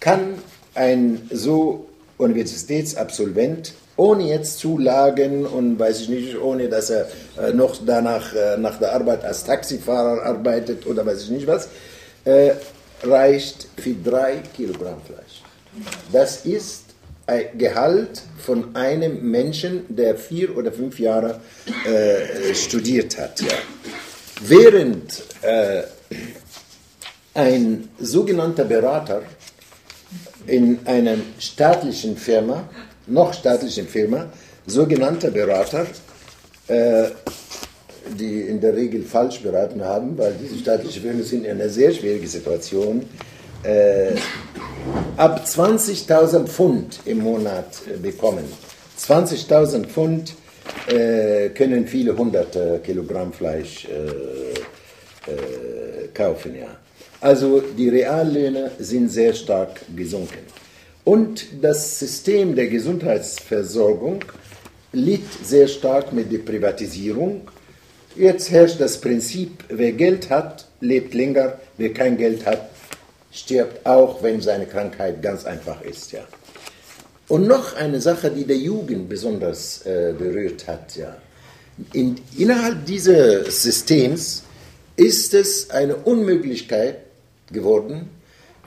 kann 0.00 0.34
ein 0.74 1.30
so 1.32 1.88
Universitätsabsolvent 2.18 3.72
ohne 4.00 4.24
jetzt 4.24 4.58
Zulagen 4.58 5.44
und 5.44 5.78
weiß 5.78 6.00
ich 6.00 6.08
nicht, 6.08 6.40
ohne 6.40 6.68
dass 6.70 6.88
er 6.88 7.06
äh, 7.38 7.52
noch 7.52 7.76
danach 7.84 8.34
äh, 8.34 8.56
nach 8.56 8.78
der 8.78 8.94
Arbeit 8.94 9.24
als 9.24 9.44
Taxifahrer 9.44 10.22
arbeitet 10.22 10.86
oder 10.86 11.04
weiß 11.04 11.24
ich 11.24 11.30
nicht 11.30 11.46
was, 11.46 11.68
äh, 12.24 12.52
reicht 13.02 13.68
für 13.76 13.94
drei 13.94 14.38
Kilogramm 14.56 15.02
Fleisch. 15.06 15.42
Das 16.10 16.46
ist 16.46 16.84
ein 17.26 17.58
Gehalt 17.58 18.22
von 18.38 18.74
einem 18.74 19.30
Menschen, 19.30 19.84
der 19.88 20.16
vier 20.16 20.56
oder 20.56 20.72
fünf 20.72 20.98
Jahre 20.98 21.40
äh, 21.84 22.54
studiert 22.54 23.18
hat. 23.18 23.42
Ja. 23.42 23.58
Während 24.40 25.22
äh, 25.42 25.82
ein 27.34 27.88
sogenannter 28.00 28.64
Berater 28.64 29.22
in 30.46 30.78
einer 30.86 31.16
staatlichen 31.38 32.16
Firma, 32.16 32.68
noch 33.06 33.32
staatlichen 33.32 33.86
Firma, 33.86 34.26
sogenannter 34.66 35.30
Berater, 35.30 35.86
äh, 36.68 37.04
die 38.18 38.42
in 38.42 38.60
der 38.60 38.74
Regel 38.74 39.02
falsch 39.02 39.40
beraten 39.40 39.84
haben, 39.84 40.16
weil 40.18 40.34
diese 40.40 40.58
staatlichen 40.58 41.02
Firmen 41.02 41.24
sind 41.24 41.44
in 41.44 41.52
einer 41.52 41.68
sehr 41.68 41.92
schwierigen 41.92 42.26
Situation. 42.26 43.04
Äh, 43.62 44.14
ab 45.16 45.44
20.000 45.44 46.46
Pfund 46.46 47.00
im 47.04 47.18
Monat 47.18 47.82
äh, 47.86 47.98
bekommen. 47.98 48.44
20.000 48.98 49.86
Pfund 49.86 50.34
äh, 50.88 51.50
können 51.50 51.86
viele 51.86 52.16
hunderte 52.16 52.80
Kilogramm 52.82 53.32
Fleisch 53.32 53.86
äh, 53.86 53.90
kaufen. 56.14 56.56
Ja. 56.58 56.68
Also 57.20 57.60
die 57.60 57.88
Reallöhne 57.90 58.70
sind 58.78 59.10
sehr 59.10 59.34
stark 59.34 59.80
gesunken. 59.94 60.38
Und 61.04 61.46
das 61.62 61.98
System 61.98 62.54
der 62.54 62.68
Gesundheitsversorgung 62.68 64.24
litt 64.92 65.26
sehr 65.44 65.68
stark 65.68 66.12
mit 66.12 66.30
der 66.30 66.38
Privatisierung 66.38 67.48
Jetzt 68.16 68.50
herrscht 68.50 68.80
das 68.80 69.00
Prinzip, 69.00 69.64
wer 69.68 69.92
Geld 69.92 70.30
hat, 70.30 70.66
lebt 70.80 71.14
länger, 71.14 71.60
wer 71.76 71.92
kein 71.92 72.16
Geld 72.16 72.44
hat, 72.44 72.70
stirbt 73.30 73.86
auch, 73.86 74.22
wenn 74.22 74.40
seine 74.40 74.66
Krankheit 74.66 75.22
ganz 75.22 75.44
einfach 75.44 75.80
ist. 75.82 76.10
Ja. 76.10 76.26
Und 77.28 77.46
noch 77.46 77.76
eine 77.76 78.00
Sache, 78.00 78.30
die 78.30 78.44
der 78.44 78.56
Jugend 78.56 79.08
besonders 79.08 79.86
äh, 79.86 80.12
berührt 80.18 80.66
hat. 80.66 80.96
Ja. 80.96 81.16
In, 81.92 82.16
innerhalb 82.36 82.84
dieses 82.84 83.62
Systems 83.62 84.42
ist 84.96 85.32
es 85.32 85.70
eine 85.70 85.94
Unmöglichkeit 85.94 86.98
geworden, 87.52 88.10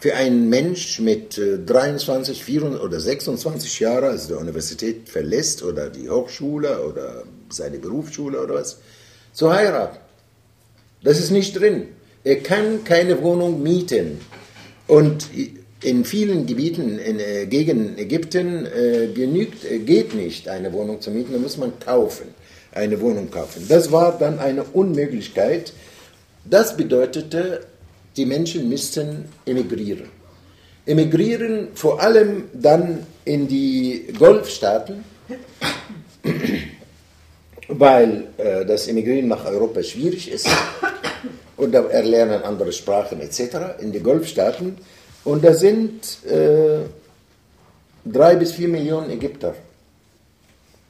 für 0.04 0.16
einen 0.16 0.50
Mensch 0.50 1.00
mit 1.00 1.40
23, 1.40 2.42
äh, 2.42 2.44
24 2.44 2.84
oder 2.84 3.00
26 3.00 3.80
Jahren, 3.80 4.12
also 4.12 4.36
die 4.36 4.42
Universität 4.42 5.08
verlässt 5.08 5.64
oder 5.64 5.90
die 5.90 6.10
Hochschule 6.10 6.86
oder 6.86 7.24
seine 7.48 7.78
Berufsschule 7.80 8.44
oder 8.44 8.56
was, 8.56 8.80
zu 9.32 9.54
heiraten. 9.54 10.00
Das 11.04 11.20
ist 11.20 11.32
nicht 11.32 11.58
drin. 11.58 11.88
Er 12.26 12.42
kann 12.42 12.84
keine 12.84 13.24
Wohnung 13.24 13.64
mieten. 13.64 14.20
Und 14.88 15.30
in 15.82 16.04
vielen 16.04 16.48
Gebieten 16.48 17.00
in, 17.00 17.22
äh, 17.22 17.46
gegen 17.46 17.98
Ägypten 17.98 18.66
äh, 18.66 19.08
genügt, 19.08 19.64
äh, 19.64 19.80
geht 19.80 20.14
nicht, 20.16 20.50
eine 20.50 20.74
Wohnung 20.74 21.00
zu 21.00 21.12
mieten, 21.12 21.32
da 21.32 21.40
muss 21.40 21.56
man 21.56 21.80
kaufen, 21.80 22.28
eine 22.74 23.00
Wohnung 23.00 23.32
kaufen. 23.32 23.68
Das 23.70 23.90
war 23.94 24.18
dann 24.20 24.40
eine 24.40 24.64
Unmöglichkeit. 24.64 25.72
Das 26.44 26.76
bedeutete, 26.76 27.62
die 28.16 28.26
Menschen 28.26 28.70
müssten 28.70 29.26
emigrieren. 29.46 30.10
Emigrieren 30.86 31.70
vor 31.76 32.02
allem 32.02 32.46
dann 32.54 33.06
in 33.26 33.48
die 33.48 34.08
Golfstaaten 34.18 35.04
weil 37.68 38.28
äh, 38.38 38.66
das 38.66 38.88
Emigrieren 38.88 39.28
nach 39.28 39.46
Europa 39.46 39.84
schwierig 39.84 40.32
ist 40.32 40.48
und 41.58 41.74
erlernen 41.74 42.44
andere 42.44 42.72
Sprachen 42.72 43.22
etc. 43.22 43.80
in 43.80 43.92
den 43.92 44.04
Golfstaaten. 44.04 44.78
Und 45.24 45.44
da 45.44 45.54
sind 45.54 46.20
äh, 46.26 46.80
drei 48.06 48.36
bis 48.36 48.54
vier 48.54 48.68
Millionen 48.68 49.10
Ägypter 49.12 49.56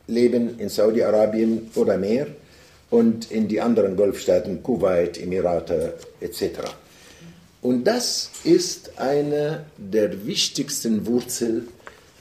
leben 0.07 0.59
in 0.59 0.69
Saudi-Arabien 0.69 1.71
oder 1.75 1.97
mehr 1.97 2.27
und 2.89 3.31
in 3.31 3.47
die 3.47 3.61
anderen 3.61 3.95
Golfstaaten, 3.95 4.61
Kuwait, 4.61 5.21
Emirate 5.21 5.93
etc. 6.19 6.59
Und 7.63 7.85
das 7.85 8.29
ist 8.43 8.91
eine 8.97 9.65
der 9.77 10.25
wichtigsten 10.25 11.07
Wurzeln 11.07 11.69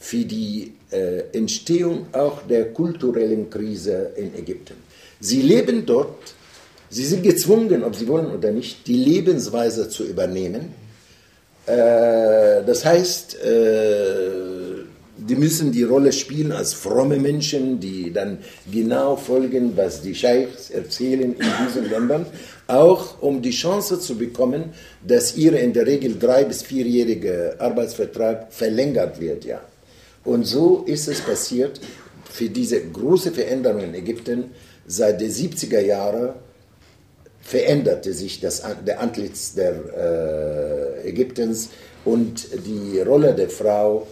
für 0.01 0.25
die 0.25 0.73
äh, 0.93 1.25
Entstehung 1.33 2.07
auch 2.13 2.43
der 2.47 2.73
kulturellen 2.73 3.51
Krise 3.51 4.13
in 4.17 4.37
Ägypten. 4.37 4.75
Sie 5.19 5.43
leben 5.43 5.85
dort, 5.85 6.35
sie 6.91 7.05
sind 7.05 7.25
gezwungen, 7.25 7.83
ob 7.83 7.97
sie 7.97 8.07
wollen 8.07 8.31
oder 8.31 8.53
nicht, 8.53 8.87
die 8.87 8.97
Lebensweise 8.97 9.89
zu 9.89 10.05
übernehmen. 10.05 10.75
Äh, 11.67 12.63
das 12.65 12.85
heißt, 12.85 13.37
äh, 13.43 14.62
die 15.29 15.37
müssen 15.37 15.73
die 15.73 15.83
Rolle 15.83 16.13
spielen 16.13 16.53
als 16.53 16.75
fromme 16.75 17.19
Menschen, 17.19 17.81
die 17.81 18.13
dann 18.13 18.39
genau 18.71 19.17
folgen, 19.17 19.77
was 19.77 20.03
die 20.03 20.15
Scheichs 20.15 20.71
erzählen 20.71 21.35
in 21.35 21.47
diesen 21.65 21.91
Ländern, 21.91 22.27
auch 22.67 23.23
um 23.23 23.43
die 23.43 23.51
Chance 23.51 24.01
zu 24.01 24.17
bekommen, 24.17 24.73
dass 25.07 25.37
ihr 25.37 25.59
in 25.59 25.73
der 25.73 25.87
Regel 25.87 26.19
drei- 26.19 26.45
bis 26.45 26.63
vierjährige 26.63 27.57
Arbeitsvertrag 27.59 28.53
verlängert 28.53 29.21
wird. 29.21 29.45
Ja. 29.45 29.61
Und 30.25 30.45
so 30.45 30.85
ist 30.87 31.09
es 31.09 31.21
passiert 31.21 31.81
für 32.31 32.49
diese 32.49 32.81
große 32.81 33.33
Veränderung 33.33 33.83
in 33.83 33.95
Ägypten. 33.95 34.51
Seit 34.87 35.21
den 35.21 35.31
70er 35.31 35.81
Jahren 35.81 36.31
veränderte 37.41 38.13
sich 38.13 38.41
das, 38.41 38.63
der 38.87 39.01
Antlitz 39.01 39.55
der 39.55 41.03
äh, 41.05 41.09
Ägyptens 41.09 41.71
und 42.05 42.47
die 42.67 43.01
Rolle 43.01 43.35
der 43.35 43.51
Frau 43.51 44.07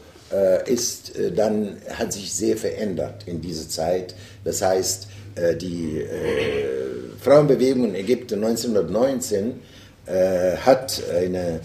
ist 0.66 1.16
äh, 1.16 1.32
dann, 1.32 1.76
hat 1.92 2.12
sich 2.12 2.32
sehr 2.32 2.56
verändert 2.56 3.24
in 3.26 3.40
dieser 3.40 3.68
Zeit. 3.68 4.14
Das 4.44 4.62
heißt, 4.62 5.08
äh, 5.34 5.56
die 5.56 6.04
Frauenbewegung 7.20 7.86
in 7.86 7.94
Ägypten 7.94 8.42
1919 8.44 9.60
hat 10.06 11.02
eine, 11.14 11.60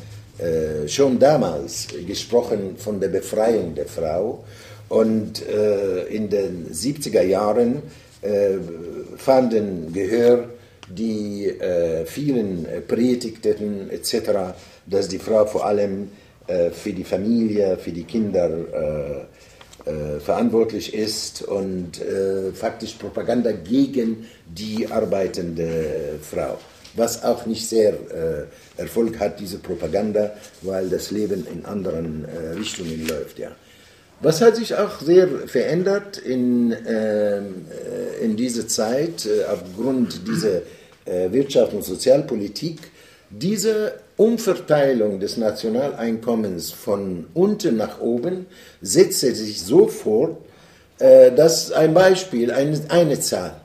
schon 0.88 1.18
damals 1.18 1.88
gesprochen 2.06 2.76
von 2.78 3.00
der 3.00 3.08
Befreiung 3.08 3.74
der 3.74 3.86
Frau 3.86 4.44
und 4.90 5.42
in 5.42 6.30
den 6.30 6.70
70er 6.72 7.22
Jahren 7.22 7.82
fanden 9.16 9.94
Gehör 9.94 10.50
die 10.90 11.54
vielen 12.06 12.68
Predigten 12.86 13.90
etc., 13.90 14.54
dass 14.86 15.08
die 15.08 15.20
Frau 15.20 15.46
vor 15.46 15.66
allem 15.66 16.04
äh, 16.04 16.25
für 16.72 16.94
die 16.94 17.04
Familie, 17.04 17.78
für 17.78 17.92
die 17.92 18.04
Kinder 18.04 18.50
äh, 18.50 19.90
äh, 19.90 20.20
verantwortlich 20.20 20.94
ist 20.94 21.42
und 21.42 22.02
faktisch 22.54 22.94
Propaganda 22.94 23.52
gegen 23.52 24.26
die 24.46 24.88
arbeitende 24.88 26.20
Frau. 26.22 26.60
Was 26.96 27.24
auch 27.24 27.46
nicht 27.46 27.68
sehr 27.68 27.94
Erfolg 28.78 29.20
hat, 29.20 29.40
diese 29.40 29.58
Propaganda, 29.58 30.32
weil 30.62 30.90
das 30.90 31.12
Leben 31.12 31.46
in 31.52 31.66
anderen 31.66 32.26
Richtungen 32.58 33.06
läuft. 33.08 33.38
Ja. 33.38 33.52
Was 34.22 34.42
hat 34.42 34.56
sich 34.56 34.74
auch 34.76 35.02
sehr 35.02 35.28
verändert 35.46 36.18
in, 36.18 36.72
äh, 36.72 37.42
in 38.22 38.38
dieser 38.38 38.68
Zeit 38.68 39.26
äh, 39.26 39.44
aufgrund 39.44 40.26
dieser 40.28 40.62
äh, 41.06 41.32
Wirtschaft- 41.32 41.74
und 41.74 41.84
Sozialpolitik? 41.84 42.80
Diese 43.30 43.94
Umverteilung 44.18 45.20
des 45.20 45.38
Nationaleinkommens 45.38 46.72
von 46.72 47.28
unten 47.34 47.78
nach 47.78 48.00
oben 48.00 48.46
setzte 48.82 49.36
sich 49.36 49.62
so 49.62 49.88
fort, 49.88 50.38
äh, 51.00 51.32
dass 51.32 51.72
ein 51.72 51.94
Beispiel, 51.94 52.52
eine, 52.52 52.80
eine 52.90 53.20
Zahl, 53.20 53.60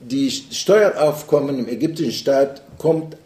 die 0.00 0.30
Steueraufkommen 0.30 1.58
im 1.58 1.68
ägyptischen 1.68 2.12
Staat 2.12 2.62
kommt 2.78 3.16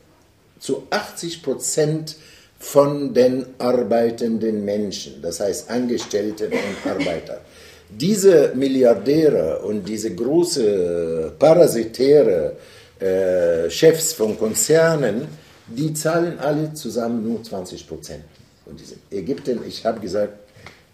zu 0.59 0.85
80 0.91 1.43
Prozent 1.43 2.17
von 2.59 3.15
den 3.15 3.47
arbeitenden 3.59 4.65
Menschen, 4.65 5.23
das 5.23 5.41
heißt 5.41 5.71
Angestellte 5.71 6.49
und 6.49 6.91
Arbeiter. 6.91 7.41
Diese 7.89 8.53
Milliardäre 8.55 9.61
und 9.61 9.89
diese 9.89 10.15
große 10.15 11.33
parasitäre 11.39 12.57
äh, 13.01 13.71
Chefs 13.71 14.13
von 14.13 14.39
Konzernen, 14.39 15.27
die 15.71 15.95
zahlen 15.95 16.39
alle 16.39 16.75
zusammen 16.75 17.27
nur 17.27 17.43
20 17.43 17.89
Prozent 17.89 18.25
von 18.65 18.77
diesem. 18.77 18.99
Ägypten, 19.11 19.61
ich 19.67 19.85
habe 19.85 20.01
gesagt, 20.01 20.35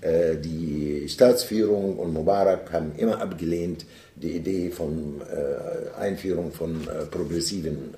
äh, 0.01 0.37
die 0.37 1.09
Staatsführung 1.09 1.99
und 1.99 2.13
Mubarak 2.13 2.73
haben 2.73 2.93
immer 2.97 3.21
abgelehnt 3.21 3.87
die 4.15 4.33
Idee 4.33 4.71
von 4.71 5.21
äh, 5.21 5.99
Einführung 5.99 6.53
von 6.53 6.87
äh, 6.89 7.07
progressiven 7.07 7.95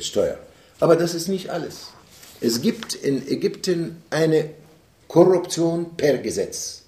Steuern. 0.00 0.38
Aber 0.80 0.96
das 0.96 1.14
ist 1.14 1.28
nicht 1.28 1.50
alles. 1.50 1.92
Es 2.40 2.60
gibt 2.60 2.94
in 2.94 3.28
Ägypten 3.28 4.02
eine 4.10 4.50
Korruption 5.06 5.96
per 5.96 6.18
Gesetz. 6.18 6.82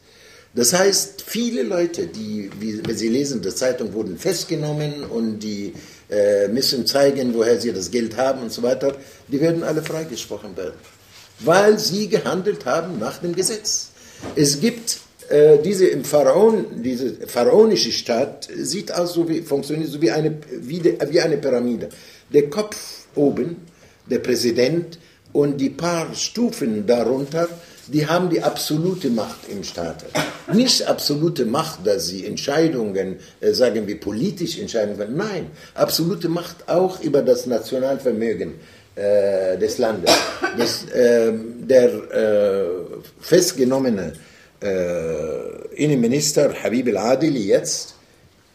Das 0.55 0.73
heißt, 0.73 1.23
viele 1.23 1.63
Leute, 1.63 2.09
die, 2.09 2.51
wie 2.59 2.93
Sie 2.93 3.09
lesen, 3.09 3.43
der 3.43 3.55
Zeitung 3.55 3.93
wurden 3.93 4.19
festgenommen 4.19 5.05
und 5.05 5.39
die 5.39 5.73
müssen 6.51 6.87
zeigen, 6.87 7.35
woher 7.35 7.61
sie 7.61 7.73
das 7.73 7.91
Geld 7.91 8.17
haben 8.17 8.43
und 8.43 8.53
so 8.53 8.63
weiter, 8.63 8.97
die 9.29 9.41
werden 9.41 9.63
alle 9.63 9.83
freigesprochen 9.83 10.57
werden, 10.57 10.75
weil 11.39 11.79
sie 11.79 12.09
gehandelt 12.09 12.65
haben 12.67 12.99
nach 12.99 13.19
dem 13.19 13.35
Gesetz. 13.35 13.91
Es 14.35 14.61
gibt 14.61 14.99
äh, 15.31 15.59
diese 15.63 15.87
im 15.87 16.05
Pharaon, 16.05 16.83
diese 16.83 17.13
pharaonische 17.27 17.93
Stadt 17.93 18.49
sieht 18.53 18.93
aus 18.93 19.15
so 19.15 19.29
wie 19.29 19.43
funktioniert 19.43 19.89
so 19.89 20.03
wie 20.03 20.11
eine 20.11 20.37
wie, 20.51 20.81
de, 20.81 20.99
wie 21.09 21.21
eine 21.21 21.39
Pyramide. 21.39 21.89
Der 22.33 22.51
Kopf 22.51 23.07
oben, 23.15 23.57
der 24.11 24.19
Präsident 24.19 24.99
und 25.33 25.59
die 25.59 25.71
paar 25.71 26.13
Stufen 26.15 26.85
darunter 26.87 27.49
die 27.93 28.07
haben 28.07 28.31
die 28.31 28.43
absolute 28.43 29.11
Macht 29.11 29.49
im 29.49 29.65
Staat. 29.65 30.05
Nicht 30.53 30.87
absolute 30.87 31.45
Macht, 31.45 31.87
dass 31.87 32.07
sie 32.09 32.27
Entscheidungen, 32.27 33.19
äh, 33.41 33.53
sagen 33.53 33.87
wir 33.87 33.99
politisch 33.99 34.59
entscheiden 34.59 34.97
können. 34.97 35.17
Nein, 35.17 35.47
absolute 35.75 36.29
Macht 36.29 36.69
auch 36.69 37.01
über 37.01 37.23
das 37.23 37.47
Nationalvermögen 37.47 38.55
äh, 38.95 39.59
des 39.59 39.79
Landes. 39.79 40.11
Das, 40.57 40.85
äh, 40.93 41.33
der 41.61 41.89
äh, 42.13 42.65
festgenommene 43.21 44.13
äh, 44.63 45.75
Innenminister 45.75 46.53
Habib 46.63 46.89
al-Adili 46.89 47.47
jetzt, 47.47 47.95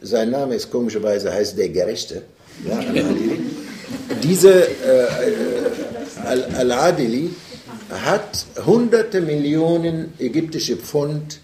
sein 0.01 0.29
Name 0.29 0.55
ist 0.55 0.69
komischerweise 0.69 1.33
heißt 1.33 1.57
der 1.57 1.69
Gerechte, 1.69 2.21
ja, 2.67 2.77
al-Adili. 2.77 3.39
Diese 4.23 4.67
äh, 4.67 5.07
al-Adili 6.57 7.29
hat 7.89 8.45
hunderte 8.65 9.21
Millionen 9.21 10.13
ägyptische 10.19 10.77
Pfund 10.77 11.39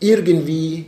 irgendwie 0.00 0.86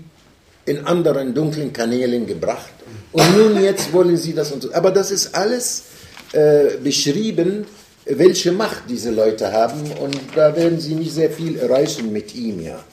in 0.66 0.86
anderen 0.86 1.34
dunklen 1.34 1.72
Kanälen 1.72 2.26
gebracht. 2.26 2.72
Und 3.12 3.36
nun 3.36 3.62
jetzt 3.62 3.92
wollen 3.92 4.16
sie 4.16 4.34
das 4.34 4.52
und 4.52 4.62
so. 4.62 4.72
Aber 4.72 4.90
das 4.90 5.10
ist 5.10 5.34
alles 5.34 5.84
äh, 6.32 6.76
beschrieben, 6.82 7.66
welche 8.04 8.52
Macht 8.52 8.84
diese 8.88 9.10
Leute 9.10 9.52
haben. 9.52 9.92
Und 10.00 10.16
da 10.34 10.54
werden 10.54 10.78
sie 10.78 10.94
nicht 10.94 11.12
sehr 11.12 11.30
viel 11.30 11.58
erreichen 11.58 12.12
mit 12.12 12.34
ihm, 12.34 12.60
ja. 12.60 12.84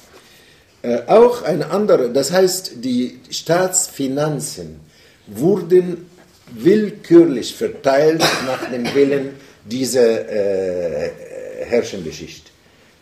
Äh, 0.82 1.02
auch 1.08 1.44
eine 1.44 1.70
andere, 1.72 2.12
das 2.12 2.32
heißt, 2.32 2.74
die 2.78 3.20
Staatsfinanzen 3.30 4.80
wurden 5.28 6.10
willkürlich 6.52 7.56
verteilt 7.56 8.24
nach 8.46 8.70
dem 8.70 8.86
Willen 8.96 9.32
dieser 9.66 10.30
äh, 10.30 11.12
herrschende 11.58 12.12
Schicht. 12.12 12.52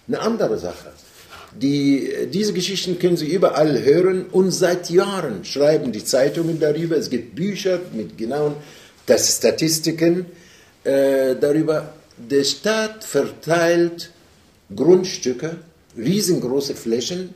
Eine 0.07 0.19
andere 0.19 0.57
Sache. 0.57 0.91
Die, 1.59 2.27
diese 2.33 2.53
Geschichten 2.53 2.99
können 2.99 3.15
Sie 3.15 3.27
überall 3.27 3.81
hören 3.81 4.25
und 4.25 4.51
seit 4.51 4.89
Jahren 4.89 5.45
schreiben 5.45 5.91
die 5.91 6.03
Zeitungen 6.03 6.59
darüber. 6.59 6.97
Es 6.97 7.09
gibt 7.09 7.35
Bücher 7.35 7.79
mit 7.93 8.17
genauen 8.17 8.55
Statistiken 9.07 10.25
äh, 10.83 11.35
darüber. 11.35 11.93
Der 12.17 12.43
Staat 12.43 13.03
verteilt 13.03 14.11
Grundstücke, 14.75 15.57
riesengroße 15.97 16.75
Flächen 16.75 17.33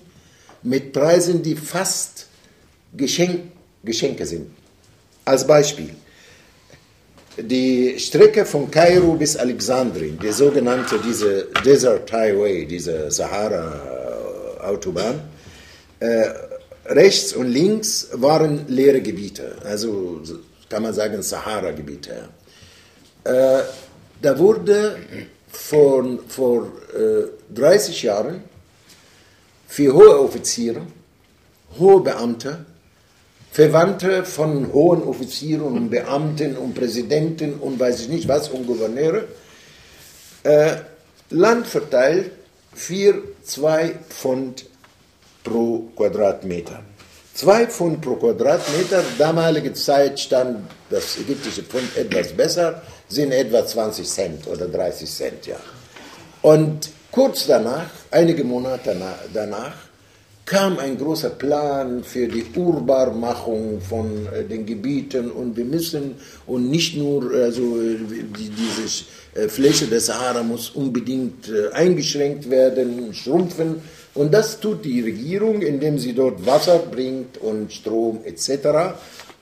mit 0.63 0.91
Preisen, 0.91 1.41
die 1.41 1.55
fast 1.55 2.27
Geschenk, 2.95 3.51
Geschenke 3.83 4.25
sind. 4.25 4.51
Als 5.23 5.45
Beispiel 5.45 5.91
die 7.43 7.99
Strecke 7.99 8.45
von 8.45 8.69
Kairo 8.69 9.13
bis 9.13 9.37
Alexandrien, 9.37 10.19
die 10.19 10.31
sogenannte 10.31 10.99
diese 10.99 11.47
Desert 11.65 12.11
Highway, 12.11 12.65
diese 12.65 13.09
Sahara-Autobahn, 13.11 15.21
äh, 15.99 16.29
rechts 16.85 17.33
und 17.33 17.47
links 17.47 18.09
waren 18.13 18.67
leere 18.67 19.01
Gebiete, 19.01 19.55
also 19.63 20.21
kann 20.69 20.83
man 20.83 20.93
sagen 20.93 21.21
Sahara-Gebiete. 21.21 22.29
Äh, 23.23 23.59
da 24.21 24.37
wurde 24.37 24.97
vor, 25.51 26.19
vor 26.27 26.67
äh, 26.93 27.53
30 27.53 28.03
Jahren 28.03 28.43
für 29.67 29.93
hohe 29.93 30.19
Offiziere, 30.19 30.81
hohe 31.77 32.01
Beamte, 32.01 32.65
Verwandte 33.51 34.25
von 34.25 34.71
hohen 34.71 35.03
Offizieren 35.03 35.63
und 35.63 35.89
Beamten 35.89 36.55
und 36.55 36.75
Präsidenten 36.75 37.55
und 37.55 37.79
weiß 37.79 38.01
ich 38.01 38.09
nicht 38.09 38.27
was 38.27 38.49
und 38.49 38.67
Gouverneure, 38.67 39.23
äh, 40.43 40.75
Land 41.31 41.67
verteilt 41.67 42.31
4, 42.73 43.21
2 43.43 43.95
Pfund 44.09 44.65
pro 45.43 45.89
Quadratmeter. 45.95 46.81
2 47.33 47.67
Pfund 47.67 48.01
pro 48.01 48.15
Quadratmeter, 48.15 49.03
damalige 49.17 49.73
Zeit 49.73 50.19
stand 50.19 50.69
das 50.89 51.17
ägyptische 51.17 51.63
Pfund 51.63 51.95
etwas 51.95 52.33
besser, 52.33 52.81
sind 53.07 53.31
etwa 53.31 53.65
20 53.65 54.07
Cent 54.07 54.47
oder 54.47 54.67
30 54.67 55.09
Cent, 55.09 55.47
ja. 55.47 55.55
Und 56.41 56.89
kurz 57.11 57.47
danach, 57.47 57.89
einige 58.11 58.43
Monate 58.43 58.95
danach, 59.33 59.88
kam 60.49 60.79
ein 60.79 60.97
großer 60.97 61.29
Plan 61.29 62.03
für 62.03 62.27
die 62.27 62.43
Urbarmachung 62.55 63.79
von 63.81 64.25
äh, 64.33 64.43
den 64.43 64.65
Gebieten 64.65 65.29
und 65.29 65.55
wir 65.55 65.63
müssen 65.63 66.15
und 66.47 66.71
nicht 66.71 66.97
nur 66.97 67.31
also 67.31 67.77
die, 67.79 68.49
diese 68.49 69.05
äh, 69.35 69.47
Fläche 69.47 69.85
des 69.85 70.07
Sahara 70.07 70.41
muss 70.41 70.71
unbedingt 70.71 71.49
äh, 71.49 71.71
eingeschränkt 71.73 72.49
werden, 72.49 73.13
schrumpfen 73.13 73.75
und 74.15 74.33
das 74.33 74.59
tut 74.59 74.83
die 74.83 75.01
Regierung, 75.01 75.61
indem 75.61 75.99
sie 75.99 76.13
dort 76.13 76.43
Wasser 76.47 76.79
bringt 76.79 77.37
und 77.37 77.71
Strom 77.71 78.21
etc. 78.25 78.95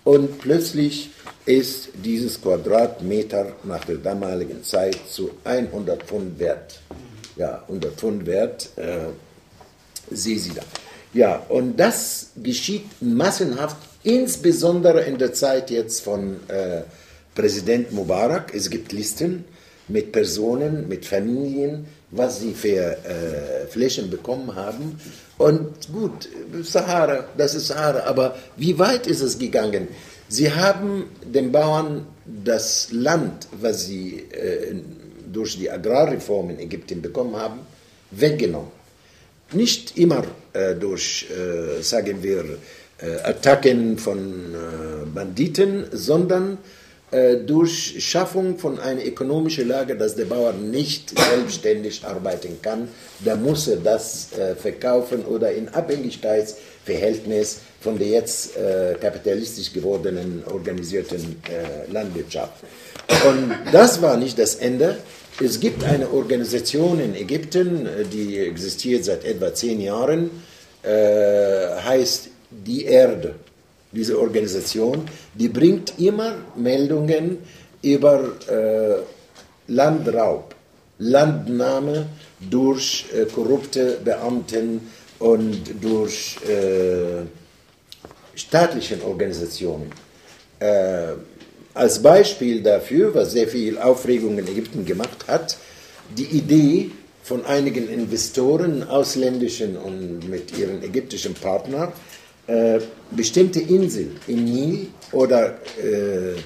Und 0.03 0.39
plötzlich 0.39 1.11
ist 1.45 1.87
dieses 2.03 2.41
Quadratmeter 2.41 3.53
nach 3.63 3.85
der 3.85 3.95
damaligen 3.95 4.61
Zeit 4.61 4.97
zu 5.09 5.31
100 5.45 6.03
Pfund 6.03 6.37
wert. 6.37 6.81
Ja, 7.37 7.63
100 7.69 7.93
Pfund 7.93 8.25
wert, 8.25 8.69
äh, 8.75 9.07
da. 10.09 10.86
Ja, 11.17 11.37
und 11.49 11.79
das 11.79 12.29
geschieht 12.43 12.85
massenhaft, 13.01 13.77
insbesondere 14.03 15.01
in 15.01 15.17
der 15.17 15.33
Zeit 15.33 15.71
jetzt 15.71 16.01
von 16.01 16.39
äh, 16.47 16.83
Präsident 17.33 17.91
Mubarak. 17.91 18.53
Es 18.53 18.69
gibt 18.69 18.91
Listen 18.91 19.43
mit 19.87 20.11
Personen, 20.11 20.87
mit 20.87 21.07
Familien, 21.07 21.87
was 22.11 22.41
sie 22.41 22.53
für 22.53 22.97
äh, 23.03 23.65
Flächen 23.67 24.11
bekommen 24.11 24.53
haben. 24.53 25.01
Und 25.39 25.91
gut, 25.91 26.29
Sahara, 26.61 27.25
das 27.35 27.55
ist 27.55 27.69
Sahara, 27.69 28.01
aber 28.01 28.35
wie 28.55 28.77
weit 28.77 29.07
ist 29.07 29.21
es 29.21 29.39
gegangen? 29.39 29.87
Sie 30.29 30.51
haben 30.51 31.05
den 31.25 31.51
Bauern 31.51 32.05
das 32.27 32.89
Land, 32.91 33.47
was 33.59 33.87
sie 33.87 34.19
äh, 34.19 34.75
durch 35.33 35.57
die 35.57 35.71
Agrarreform 35.71 36.51
in 36.51 36.59
Ägypten 36.59 37.01
bekommen 37.01 37.35
haben, 37.37 37.61
weggenommen. 38.11 38.77
Nicht 39.51 39.97
immer 39.97 40.23
durch, 40.75 41.27
äh, 41.29 41.81
sagen 41.81 42.21
wir, 42.21 42.43
äh, 42.99 43.19
Attacken 43.23 43.97
von 43.97 44.17
äh, 44.17 45.05
Banditen, 45.05 45.85
sondern 45.91 46.57
äh, 47.11 47.37
durch 47.37 47.95
Schaffung 47.99 48.57
von 48.57 48.79
einer 48.79 49.05
ökonomischen 49.05 49.67
Lage, 49.67 49.95
dass 49.95 50.15
der 50.15 50.25
Bauer 50.25 50.51
nicht 50.53 51.17
selbstständig 51.17 52.03
arbeiten 52.03 52.59
kann. 52.61 52.89
Da 53.23 53.35
muss 53.35 53.67
er 53.67 53.77
das 53.77 54.33
äh, 54.33 54.55
verkaufen 54.55 55.23
oder 55.25 55.51
in 55.51 55.69
Abhängigkeitsverhältnis 55.69 57.59
von 57.79 57.97
der 57.97 58.07
jetzt 58.07 58.57
äh, 58.57 58.95
kapitalistisch 58.99 59.71
gewordenen 59.71 60.43
organisierten 60.51 61.41
äh, 61.47 61.89
Landwirtschaft. 61.91 62.63
Und 63.25 63.55
das 63.71 64.01
war 64.01 64.17
nicht 64.17 64.37
das 64.37 64.55
Ende. 64.55 64.97
Es 65.39 65.59
gibt 65.59 65.83
eine 65.83 66.09
Organisation 66.09 66.99
in 66.99 67.15
Ägypten, 67.15 67.85
äh, 67.85 68.03
die 68.11 68.39
existiert 68.39 69.05
seit 69.05 69.23
etwa 69.23 69.53
zehn 69.53 69.79
Jahren, 69.79 70.31
äh, 70.83 71.81
heißt 71.83 72.29
die 72.49 72.85
Erde. 72.85 73.35
Diese 73.91 74.19
Organisation, 74.19 75.05
die 75.33 75.49
bringt 75.49 75.93
immer 75.99 76.35
Meldungen 76.55 77.39
über 77.81 78.33
äh, 78.49 79.71
Landraub, 79.71 80.55
Landnahme 80.99 82.07
durch 82.39 83.05
äh, 83.13 83.25
korrupte 83.25 83.99
Beamten 84.03 84.81
und 85.19 85.61
durch 85.81 86.37
äh, 86.47 87.25
staatlichen 88.35 89.01
Organisationen. 89.01 89.91
Äh, 90.59 91.13
als 91.73 92.01
Beispiel 92.01 92.63
dafür, 92.63 93.13
was 93.13 93.31
sehr 93.31 93.47
viel 93.47 93.77
Aufregung 93.77 94.37
in 94.39 94.47
Ägypten 94.47 94.85
gemacht 94.85 95.27
hat, 95.27 95.57
die 96.17 96.25
Idee 96.25 96.91
von 97.27 97.45
einigen 97.45 97.89
Investoren, 97.89 98.83
ausländischen 98.83 99.75
und 99.75 100.29
mit 100.29 100.57
ihren 100.57 100.81
ägyptischen 100.81 101.33
Partnern, 101.33 101.91
äh, 102.47 102.79
bestimmte 103.11 103.59
Inseln 103.59 104.15
im 104.27 104.45
Nil 104.45 104.87
oder 105.11 105.57
äh, 105.83 106.39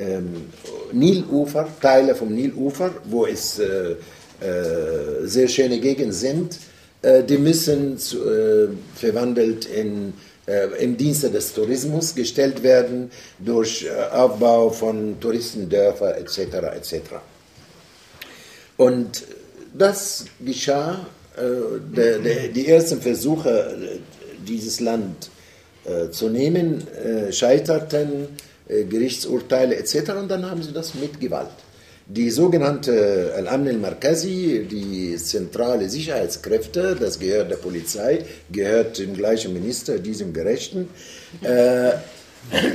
ähm, 0.00 0.46
Nilufer, 0.92 1.66
Teile 1.80 2.14
vom 2.14 2.32
Nilufer, 2.32 2.92
wo 3.06 3.26
es 3.26 3.58
äh, 3.58 3.96
äh 4.40 5.26
sehr 5.26 5.48
schöne 5.48 5.80
Gegenden 5.80 6.12
sind, 6.12 6.56
äh, 7.02 7.24
die 7.24 7.38
müssen 7.38 7.96
äh, 7.96 8.68
verwandelt 8.94 9.66
in 9.66 10.12
äh, 10.46 10.68
im 10.84 10.96
Dienste 10.96 11.30
des 11.30 11.52
Tourismus 11.52 12.14
gestellt 12.14 12.62
werden 12.62 13.10
durch 13.40 13.84
äh, 13.84 14.14
Aufbau 14.14 14.70
von 14.70 15.18
Touristendörfern 15.18 16.14
etc. 16.14 16.38
etc. 16.76 16.94
Und 18.76 19.24
das 19.78 20.26
geschah, 20.44 21.06
äh, 21.36 21.40
der, 21.96 22.18
der, 22.18 22.48
die 22.48 22.68
ersten 22.68 23.00
Versuche, 23.00 24.00
dieses 24.46 24.80
Land 24.80 25.30
zu 26.10 26.28
nehmen, 26.28 26.86
scheiterten, 27.30 28.28
Gerichtsurteile 28.68 29.76
etc. 29.76 30.10
Und 30.20 30.28
dann 30.28 30.50
haben 30.50 30.62
sie 30.62 30.72
das 30.72 30.94
mit 30.94 31.18
Gewalt 31.18 31.48
die 32.08 32.30
sogenannte 32.30 33.34
Al-Amn 33.36 33.68
al-Markazi, 33.68 34.66
die 34.68 35.14
zentrale 35.16 35.90
Sicherheitskräfte, 35.90 36.96
das 36.98 37.18
gehört 37.18 37.50
der 37.50 37.56
Polizei, 37.56 38.24
gehört 38.50 38.98
dem 38.98 39.14
gleichen 39.14 39.52
Minister, 39.52 39.98
diesem 39.98 40.32
Gerechten, 40.32 40.88
äh, 41.42 41.92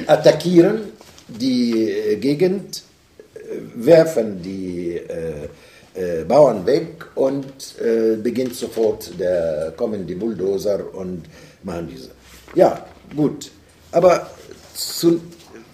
attackieren 0.06 0.82
die 1.28 2.18
Gegend, 2.22 2.84
werfen 3.76 4.44
die 4.44 5.02
äh, 5.96 6.24
Bauern 6.24 6.66
weg 6.66 7.06
und 7.16 7.46
äh, 7.80 8.16
beginnt 8.16 8.56
sofort 8.56 9.12
der 9.20 9.74
kommen 9.78 10.08
die 10.08 10.16
Bulldozer 10.16 10.94
und 10.94 11.24
machen 11.64 11.88
diese. 11.92 12.10
Ja, 12.56 12.86
gut. 13.16 13.52
Aber 13.92 14.32
zu, 14.74 15.22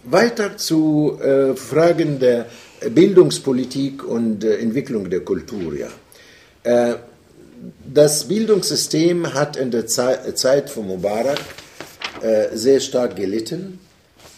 weiter 0.04 0.58
zu 0.58 1.18
äh, 1.22 1.56
Fragen 1.56 2.20
der 2.20 2.48
Bildungspolitik 2.90 4.04
und 4.04 4.44
äh, 4.44 4.58
Entwicklung 4.58 5.10
der 5.10 5.22
Kultur. 5.22 5.74
Ja. 5.76 5.90
Äh, 6.64 6.96
das 7.94 8.26
Bildungssystem 8.26 9.34
hat 9.34 9.58
in 9.58 9.72
der 9.72 9.86
Zeit 9.88 10.70
von 10.70 10.88
Mubarak 10.88 11.40
sehr 12.54 12.80
stark 12.80 13.18
gelitten. 13.18 13.80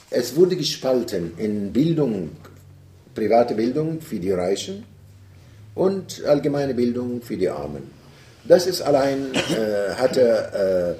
Es 0.10 0.36
wurde 0.36 0.56
gespalten 0.56 1.34
in 1.38 1.72
Bildung, 1.72 2.32
private 3.13 3.54
Bildung 3.54 4.02
für 4.02 4.17
die 4.17 4.32
Reichen 4.32 4.84
und 5.75 6.23
allgemeine 6.25 6.73
Bildung 6.73 7.21
für 7.21 7.38
die 7.38 7.49
Armen. 7.49 7.84
Das 8.47 8.65
ist 8.67 8.81
allein 8.81 9.34
äh, 9.34 9.93
hatte 9.95 10.97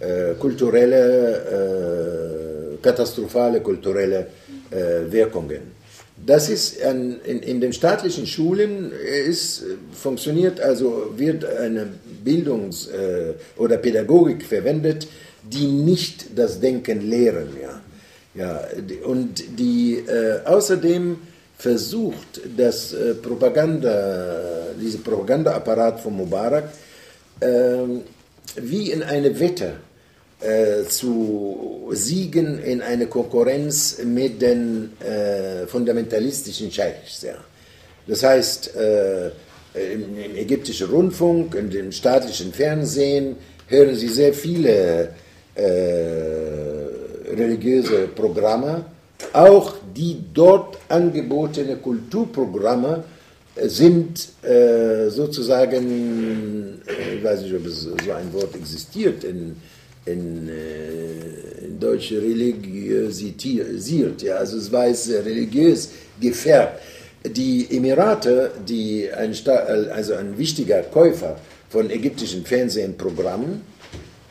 äh, 0.00 0.30
äh, 0.30 0.34
kulturelle, 0.34 1.18
katastrophale 2.82 3.60
kulturelle 3.60 4.26
Wirkungen. 5.10 5.80
Das 6.24 6.48
ist 6.50 6.82
an, 6.82 7.20
in, 7.24 7.40
in, 7.40 7.60
den 7.60 7.72
staatlichen 7.72 8.26
Schulen 8.26 8.92
ist, 8.92 9.64
funktioniert, 9.92 10.60
also 10.60 11.14
wird 11.16 11.44
eine 11.44 11.88
Bildungs- 12.24 12.88
äh, 12.88 13.34
oder 13.56 13.78
Pädagogik 13.78 14.44
verwendet, 14.44 15.08
die 15.42 15.66
nicht 15.66 16.38
das 16.38 16.60
Denken 16.60 17.08
lehren. 17.08 17.48
Ja. 17.60 17.80
Ja, 18.32 18.60
und 19.04 19.42
die 19.58 19.96
äh, 20.06 20.44
außerdem 20.44 21.16
versucht, 21.60 22.40
das 22.56 22.92
äh, 22.92 23.14
Propaganda, 23.14 24.72
dieser 24.80 24.98
Propagandaapparat 24.98 26.00
von 26.00 26.16
Mubarak 26.16 26.72
äh, 27.40 27.46
wie 28.56 28.90
in 28.90 29.02
eine 29.02 29.38
Wette 29.38 29.74
äh, 30.40 30.84
zu 30.84 31.90
siegen 31.92 32.58
in 32.62 32.80
eine 32.80 33.06
Konkurrenz 33.06 33.98
mit 34.04 34.40
den 34.40 34.92
äh, 35.00 35.66
fundamentalistischen 35.66 36.72
Scheichs. 36.72 37.22
Ja. 37.22 37.34
Das 38.06 38.22
heißt, 38.22 38.72
im, 39.74 40.02
im, 40.18 40.36
ägyptischen 40.36 40.88
Rundfunk, 40.88 41.54
in 41.54 41.70
dem 41.70 41.92
staatlichen 41.92 42.52
Fernsehen 42.52 43.36
hören 43.68 43.94
Sie 43.94 44.08
sehr 44.08 44.32
viele 44.34 45.10
äh, 45.54 45.62
religiöse 47.36 48.08
Programme, 48.08 48.84
auch 49.32 49.74
die 49.96 50.22
dort 50.32 50.78
angebotene 50.88 51.76
Kulturprogramme 51.76 53.04
sind 53.62 54.28
äh, 54.42 55.10
sozusagen, 55.10 56.80
äh, 56.86 57.16
ich 57.16 57.24
weiß 57.24 57.42
nicht, 57.42 57.54
ob 57.54 57.66
es 57.66 57.82
so 57.82 58.12
ein 58.12 58.32
Wort 58.32 58.54
existiert, 58.54 59.24
in, 59.24 59.56
in, 60.06 60.48
äh, 60.48 61.66
in 61.66 61.78
Deutsch 61.78 62.12
religiösisiert, 62.12 64.22
ja, 64.22 64.36
also 64.36 64.56
es 64.56 64.72
war 64.72 64.86
es 64.86 65.10
religiös 65.10 65.90
gefärbt. 66.20 66.80
Die 67.22 67.66
Emirate, 67.70 68.50
die 68.66 69.10
ein, 69.12 69.34
also 69.92 70.14
ein 70.14 70.38
wichtiger 70.38 70.82
Käufer 70.82 71.36
von 71.68 71.90
ägyptischen 71.90 72.46
Fernsehprogrammen, 72.46 73.60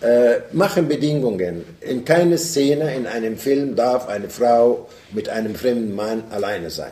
äh, 0.01 0.39
machen 0.53 0.87
Bedingungen. 0.87 1.65
In 1.81 2.05
keiner 2.05 2.37
Szene 2.37 2.95
in 2.95 3.05
einem 3.05 3.37
Film 3.37 3.75
darf 3.75 4.07
eine 4.07 4.29
Frau 4.29 4.87
mit 5.11 5.29
einem 5.29 5.55
fremden 5.55 5.95
Mann 5.95 6.23
alleine 6.29 6.69
sein. 6.69 6.91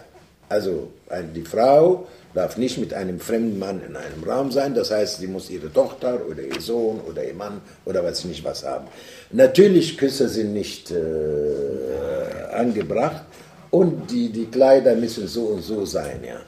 Also 0.49 0.89
die 1.36 1.43
Frau 1.43 2.08
darf 2.34 2.58
nicht 2.58 2.78
mit 2.78 2.93
einem 2.93 3.20
fremden 3.20 3.60
Mann 3.60 3.82
in 3.88 3.95
einem 3.95 4.24
Raum 4.24 4.51
sein, 4.51 4.76
das 4.76 4.91
heißt, 4.91 5.20
sie 5.20 5.28
muss 5.28 5.49
ihre 5.49 5.72
Tochter 5.72 6.20
oder 6.30 6.43
ihr 6.43 6.62
Sohn 6.62 6.99
oder 7.10 7.24
ihr 7.24 7.34
Mann 7.34 7.62
oder 7.86 8.03
weiß 8.03 8.20
ich 8.20 8.26
nicht 8.26 8.43
was 8.43 8.64
haben. 8.64 8.88
Natürlich, 9.32 9.97
Küsse 9.97 10.30
sind 10.30 10.53
nicht 10.53 10.91
äh, 10.91 12.53
angebracht 12.53 13.24
und 13.72 14.12
die, 14.12 14.30
die 14.30 14.45
Kleider 14.45 14.95
müssen 14.95 15.28
so 15.28 15.45
und 15.45 15.62
so 15.64 15.86
sein, 15.86 16.20
ja. 16.26 16.41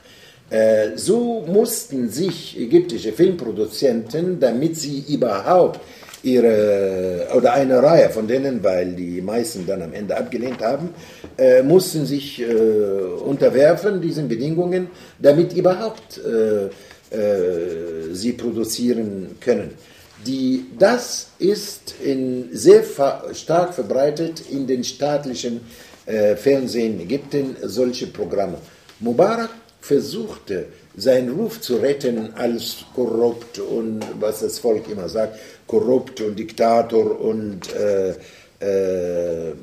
Äh, 0.52 0.98
so 0.98 1.46
mussten 1.48 2.10
sich 2.10 2.60
ägyptische 2.60 3.14
Filmproduzenten, 3.14 4.40
damit 4.40 4.78
sie 4.78 5.06
überhaupt 5.08 5.80
ihre, 6.24 7.28
oder 7.36 7.54
eine 7.54 7.82
Reihe 7.82 8.10
von 8.10 8.28
denen, 8.28 8.64
weil 8.64 8.94
die 8.94 9.22
meisten 9.22 9.66
dann 9.66 9.82
am 9.82 9.94
Ende 9.94 10.18
abgelehnt 10.18 10.62
haben, 10.62 10.94
äh, 11.38 11.64
mussten 11.64 12.06
sich 12.06 12.42
äh, 12.42 12.46
unterwerfen 12.46 14.02
diesen 14.02 14.28
Bedingungen, 14.28 14.88
damit 15.20 15.54
überhaupt 15.54 16.20
äh, 16.20 16.66
äh 17.16 18.14
sie 18.14 18.34
produzieren 18.34 19.38
können. 19.40 19.72
Die, 20.26 20.66
das 20.78 21.30
ist 21.40 21.96
in, 22.04 22.50
sehr 22.52 22.84
stark 23.34 23.74
verbreitet 23.74 24.44
in 24.50 24.68
den 24.68 24.84
staatlichen 24.84 25.62
äh, 26.06 26.36
Fernsehen 26.36 27.00
Ägypten, 27.00 27.56
solche 27.62 28.08
Programme. 28.08 28.58
Mubarak 29.00 29.52
versuchte, 29.80 30.66
seinen 31.00 31.30
Ruf 31.30 31.62
zu 31.62 31.78
retten 31.78 32.34
als 32.36 32.78
korrupt 32.94 33.60
und 33.60 34.02
was 34.20 34.42
das 34.42 34.60
Volk 34.60 34.90
immer 34.90 35.10
sagt, 35.10 35.40
korrupt 35.68 36.22
und 36.22 36.38
Diktator 36.38 37.20
und 37.20 37.74
äh, 37.74 38.16
äh, 38.60 39.54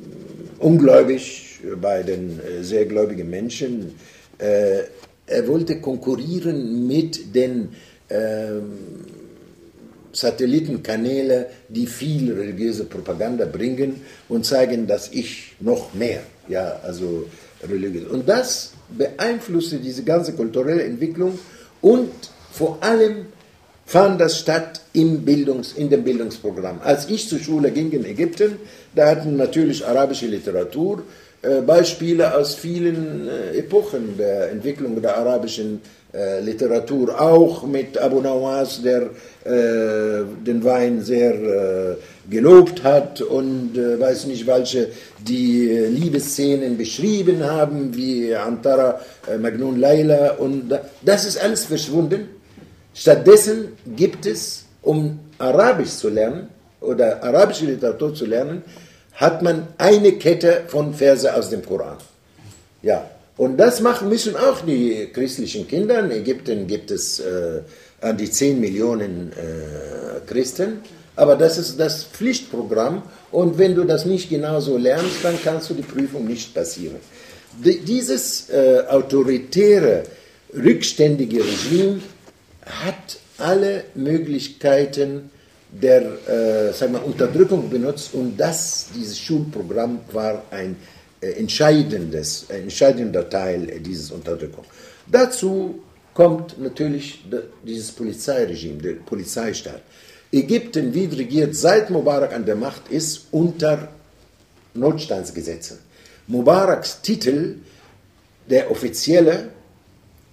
ungläubig 0.58 1.60
bei 1.80 2.02
den 2.02 2.40
äh, 2.40 2.62
sehr 2.62 2.86
gläubigen 2.86 3.28
Menschen. 3.28 3.94
Äh, 4.38 4.84
er 5.26 5.48
wollte 5.48 5.80
konkurrieren 5.80 6.86
mit 6.86 7.34
den 7.34 7.70
ähm, 8.08 8.78
Satellitenkanälen, 10.12 11.46
die 11.68 11.86
viel 11.86 12.32
religiöse 12.32 12.84
Propaganda 12.84 13.44
bringen 13.44 14.00
und 14.28 14.46
zeigen, 14.46 14.86
dass 14.86 15.12
ich 15.12 15.56
noch 15.60 15.92
mehr, 15.92 16.22
ja, 16.48 16.80
also 16.82 17.26
religiös. 17.62 18.06
Und 18.08 18.28
das 18.28 18.72
beeinflusste 18.88 19.78
diese 19.78 20.02
ganze 20.02 20.32
kulturelle 20.32 20.84
Entwicklung 20.84 21.38
und 21.80 22.10
vor 22.52 22.78
allem 22.80 23.26
fand 23.84 24.20
das 24.20 24.38
statt 24.38 24.80
im 24.92 25.24
Bildungs, 25.24 25.72
in 25.72 25.88
dem 25.88 26.02
Bildungsprogramm. 26.02 26.80
Als 26.82 27.08
ich 27.08 27.28
zur 27.28 27.38
Schule 27.38 27.70
ging 27.70 27.92
in 27.92 28.04
Ägypten, 28.04 28.56
da 28.94 29.08
hatten 29.08 29.36
natürlich 29.36 29.86
arabische 29.86 30.26
Literatur 30.26 31.04
äh, 31.42 31.60
Beispiele 31.60 32.34
aus 32.34 32.54
vielen 32.54 33.28
äh, 33.28 33.58
Epochen 33.58 34.16
der 34.18 34.50
Entwicklung 34.50 35.00
der 35.00 35.16
arabischen 35.16 35.80
Literatur, 36.40 37.20
auch 37.20 37.66
mit 37.66 37.98
Abu 37.98 38.20
Nawas, 38.20 38.82
der 38.82 39.02
äh, 39.44 40.24
den 40.46 40.64
Wein 40.64 41.02
sehr 41.02 41.34
äh, 41.34 41.96
gelobt 42.30 42.82
hat 42.82 43.20
und 43.20 43.76
äh, 43.76 44.00
weiß 44.00 44.26
nicht 44.26 44.46
welche, 44.46 44.88
die 45.18 45.68
Liebesszenen 45.68 46.76
beschrieben 46.76 47.44
haben, 47.44 47.94
wie 47.94 48.34
Antara, 48.34 49.00
Magnun 49.40 49.78
Laila 49.78 50.32
und 50.38 50.72
das 51.02 51.26
ist 51.26 51.42
alles 51.42 51.64
verschwunden 51.64 52.28
Stattdessen 52.96 53.76
gibt 53.94 54.24
es, 54.24 54.64
um 54.80 55.20
Arabisch 55.36 55.90
zu 55.90 56.08
lernen 56.08 56.48
oder 56.80 57.22
arabische 57.22 57.66
Literatur 57.66 58.14
zu 58.14 58.24
lernen, 58.24 58.62
hat 59.12 59.42
man 59.42 59.68
eine 59.76 60.12
Kette 60.12 60.62
von 60.68 60.94
Verse 60.94 61.34
aus 61.34 61.50
dem 61.50 61.64
Koran. 61.64 61.98
Ja, 62.80 63.04
und 63.36 63.56
das 63.58 63.80
machen 63.80 64.08
müssen 64.08 64.36
auch 64.36 64.60
die 64.62 65.08
christlichen 65.12 65.68
Kinder. 65.68 66.00
In 66.00 66.10
Ägypten 66.10 66.66
gibt 66.66 66.90
es 66.90 67.20
äh, 67.20 67.60
an 68.00 68.16
die 68.16 68.30
10 68.30 68.60
Millionen 68.60 69.32
äh, 69.32 70.20
Christen, 70.26 70.80
aber 71.16 71.36
das 71.36 71.58
ist 71.58 71.78
das 71.78 72.04
Pflichtprogramm 72.04 73.02
und 73.30 73.58
wenn 73.58 73.74
du 73.74 73.84
das 73.84 74.06
nicht 74.06 74.30
genauso 74.30 74.76
lernst, 74.76 75.16
dann 75.22 75.38
kannst 75.42 75.70
du 75.70 75.74
die 75.74 75.82
Prüfung 75.82 76.26
nicht 76.26 76.54
passieren. 76.54 76.96
D 77.64 77.80
dieses 77.86 78.50
äh, 78.50 78.82
autoritäre, 78.88 80.04
rückständige 80.54 81.42
Regime 81.44 82.00
hat 82.64 83.18
alle 83.38 83.84
Möglichkeiten 83.94 85.30
der 85.70 86.02
äh, 86.28 86.72
sagen 86.72 86.92
wir, 86.92 87.04
Unterdrückung 87.04 87.68
benutzt 87.68 88.14
und 88.14 88.36
das, 88.36 88.88
dieses 88.94 89.18
Schulprogramm 89.18 90.00
war 90.12 90.44
ein 90.50 90.76
entscheidendes, 91.20 92.46
ein 92.48 92.62
entscheidender 92.62 93.28
Teil 93.28 93.66
dieses 93.80 94.10
Unterdrückung. 94.10 94.64
Dazu 95.06 95.82
kommt 96.14 96.58
natürlich 96.58 97.22
dieses 97.64 97.92
Polizeiregime, 97.92 98.82
der 98.82 98.94
Polizeistaat. 98.94 99.82
Ägypten 100.32 100.94
wird 100.94 101.18
regiert, 101.18 101.54
seit 101.54 101.90
Mubarak 101.90 102.32
an 102.32 102.44
der 102.44 102.56
Macht 102.56 102.88
ist, 102.90 103.26
unter 103.30 103.88
Notstandsgesetzen. 104.74 105.78
Mubaraks 106.26 107.00
Titel, 107.02 107.58
der 108.48 108.68
offizielle 108.70 109.50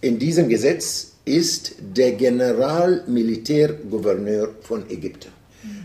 in 0.01 0.17
diesem 0.17 0.49
Gesetz, 0.49 1.11
ist 1.25 1.75
der 1.79 2.13
Generalmilitärgouverneur 2.13 4.55
von 4.61 4.89
Ägypten. 4.89 5.32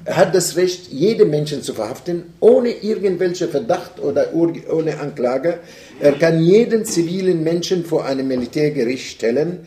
Er 0.08 0.16
hat 0.16 0.34
das 0.34 0.56
Recht, 0.56 0.90
jeden 0.90 1.28
Menschen 1.28 1.62
zu 1.62 1.74
verhaften, 1.74 2.32
ohne 2.40 2.70
irgendwelche 2.70 3.46
Verdacht 3.46 4.00
oder 4.00 4.32
ohne 4.32 4.98
Anklage. 4.98 5.58
Er 6.00 6.12
kann 6.12 6.42
jeden 6.42 6.86
zivilen 6.86 7.44
Menschen 7.44 7.84
vor 7.84 8.06
einem 8.06 8.26
Militärgericht 8.26 9.10
stellen. 9.10 9.66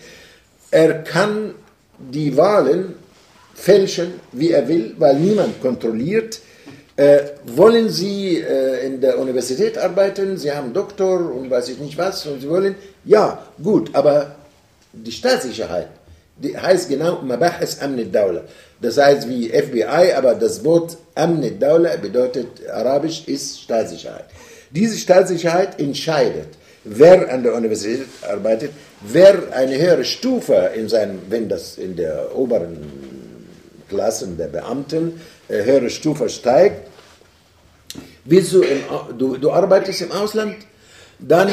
Er 0.71 1.03
kann 1.03 1.53
die 1.99 2.35
Wahlen 2.37 2.95
fälschen, 3.53 4.13
wie 4.31 4.49
er 4.49 4.67
will, 4.67 4.95
weil 4.97 5.19
niemand 5.19 5.61
kontrolliert. 5.61 6.39
Äh, 6.95 7.19
wollen 7.45 7.89
Sie 7.89 8.37
äh, 8.37 8.83
in 8.83 8.99
der 8.99 9.19
Universität 9.19 9.77
arbeiten? 9.77 10.37
Sie 10.37 10.51
haben 10.51 10.73
Doktor 10.73 11.35
und 11.35 11.51
weiß 11.51 11.69
ich 11.69 11.77
nicht 11.77 11.99
was 11.99 12.25
und 12.25 12.41
Sie 12.41 12.49
wollen? 12.49 12.73
Ja, 13.05 13.45
gut, 13.61 13.93
aber 13.93 14.37
die 14.91 15.11
Staatssicherheit, 15.11 15.89
die 16.37 16.57
heißt 16.57 16.89
genau 16.89 17.21
Mabahis 17.21 17.79
Amnid 17.81 18.13
Dawla. 18.13 18.43
Das 18.81 18.97
heißt 18.97 19.29
wie 19.29 19.49
FBI, 19.49 20.13
aber 20.15 20.35
das 20.35 20.63
Wort 20.63 20.97
Amnid 21.15 21.61
Dawla 21.61 21.95
bedeutet 21.97 22.67
arabisch 22.69 23.23
ist 23.27 23.61
Staatssicherheit. 23.61 24.25
Diese 24.71 24.97
Staatssicherheit 24.97 25.79
entscheidet, 25.79 26.47
wer 26.83 27.31
an 27.31 27.43
der 27.43 27.53
Universität 27.53 28.07
arbeitet, 28.27 28.71
wer 29.01 29.53
eine 29.53 29.77
höhere 29.77 30.05
Stufe 30.05 30.71
in 30.75 30.89
seinem, 30.89 31.19
wenn 31.29 31.49
das 31.49 31.77
in 31.77 31.95
der 31.95 32.35
oberen 32.35 32.77
Klassen 33.89 34.37
der 34.37 34.47
Beamten 34.47 35.21
äh, 35.49 35.63
höhere 35.63 35.89
Stufe 35.89 36.29
steigt, 36.29 36.87
bist 38.23 38.53
du, 38.53 38.61
im, 38.61 38.79
du, 39.17 39.37
du 39.37 39.51
arbeitest 39.51 40.01
im 40.01 40.11
Ausland, 40.11 40.55
dann 41.19 41.49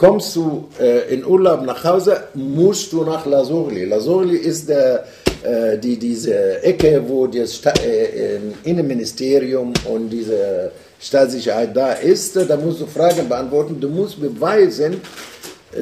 kommst 0.00 0.34
du 0.34 0.66
äh, 0.80 1.12
in 1.12 1.26
Urlaub 1.26 1.60
nach 1.62 1.84
Hause, 1.84 2.22
musst 2.32 2.90
du 2.90 3.04
nach 3.04 3.26
Lasurli. 3.26 3.84
Lasurli 3.84 4.38
ist 4.38 4.66
der, 4.66 5.04
äh, 5.42 5.76
die, 5.76 5.98
diese 5.98 6.62
Ecke, 6.62 7.02
wo 7.06 7.26
das 7.26 7.56
Sta 7.56 7.70
äh, 7.72 8.38
Innenministerium 8.64 9.74
und 9.84 10.08
diese 10.08 10.72
Staatssicherheit 10.98 11.76
da 11.76 11.92
ist. 11.92 12.34
Da 12.34 12.56
musst 12.56 12.80
du 12.80 12.86
Fragen 12.86 13.28
beantworten. 13.28 13.78
Du 13.78 13.90
musst 13.90 14.18
beweisen, 14.18 15.02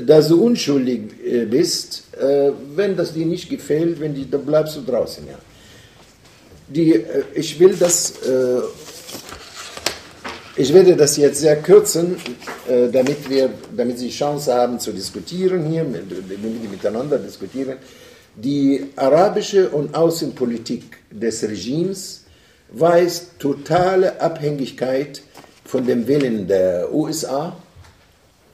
dass 0.04 0.26
du 0.26 0.44
unschuldig 0.44 1.02
äh, 1.24 1.44
bist. 1.44 2.02
Äh, 2.20 2.50
wenn 2.74 2.96
das 2.96 3.12
dir 3.12 3.24
nicht 3.24 3.48
gefällt, 3.48 4.00
wenn 4.00 4.14
die, 4.16 4.28
dann 4.28 4.44
bleibst 4.44 4.74
du 4.74 4.80
draußen. 4.80 5.24
Ja. 5.28 5.38
Die, 6.66 6.94
äh, 6.94 7.22
ich 7.34 7.60
will 7.60 7.76
das 7.78 8.14
ich 10.58 10.74
werde 10.74 10.96
das 10.96 11.16
jetzt 11.16 11.40
sehr 11.40 11.56
kürzen, 11.56 12.16
äh, 12.68 12.88
damit, 12.90 13.30
wir, 13.30 13.50
damit 13.76 13.98
Sie 13.98 14.10
Chance 14.10 14.52
haben 14.52 14.80
zu 14.80 14.92
diskutieren 14.92 15.64
hier, 15.66 15.84
damit 15.84 16.62
wir 16.62 16.70
miteinander 16.70 17.18
diskutieren. 17.18 17.78
Die 18.34 18.88
arabische 18.96 19.68
und 19.70 19.94
Außenpolitik 19.94 20.98
des 21.10 21.42
Regimes 21.42 22.24
weist 22.70 23.38
totale 23.38 24.20
Abhängigkeit 24.20 25.22
von 25.64 25.86
dem 25.86 26.06
Willen 26.06 26.46
der 26.46 26.92
USA 26.92 27.56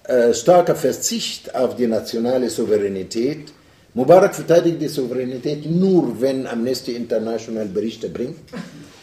äh, 0.05 0.35
starker 0.35 0.75
Verzicht 0.75 1.55
auf 1.55 1.77
die 1.77 1.87
nationale 1.87 2.51
Souveränität. 2.51 3.53
Mubarak 3.95 4.35
verteidigt 4.35 4.83
die 4.83 4.89
Souveränität 4.89 5.65
nur, 5.71 6.21
wenn 6.21 6.47
Amnesty 6.47 6.93
International 6.93 7.67
Berichte 7.67 8.09
bringt 8.09 8.39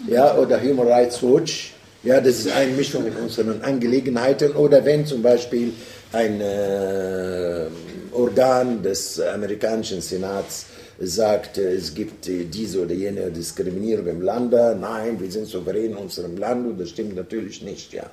ja, 0.08 0.38
oder 0.38 0.62
Human 0.62 0.88
Rights 0.88 1.24
Watch. 1.24 1.74
Ja, 2.04 2.20
das 2.20 2.39
ist 2.39 2.52
eine 2.52 2.72
Mischung 2.74 3.06
in 3.06 3.16
unseren 3.16 3.62
Angelegenheiten. 3.62 4.54
Oder 4.54 4.84
wenn 4.84 5.06
zum 5.06 5.22
Beispiel 5.22 5.72
ein 6.12 6.41
äh, 6.41 7.68
Organ 8.12 8.82
des 8.82 9.20
amerikanischen 9.20 10.02
Senats 10.02 10.66
sagt, 10.99 11.60
es 11.60 11.93
gibt 11.93 12.28
diese 12.28 12.82
oder 12.82 12.93
jene 12.93 13.30
Diskriminierung 13.30 14.08
im 14.08 14.22
Lande. 14.22 14.76
Nein, 14.80 15.20
wir 15.20 15.32
sind 15.32 15.47
souverän 15.47 15.91
in 15.91 15.95
unserem 15.95 16.38
Land 16.38 16.68
und 16.68 16.80
das 16.80 16.89
stimmt 16.89 17.16
natürlich 17.16 17.62
nicht. 17.62 17.93
Ja. 17.93 18.10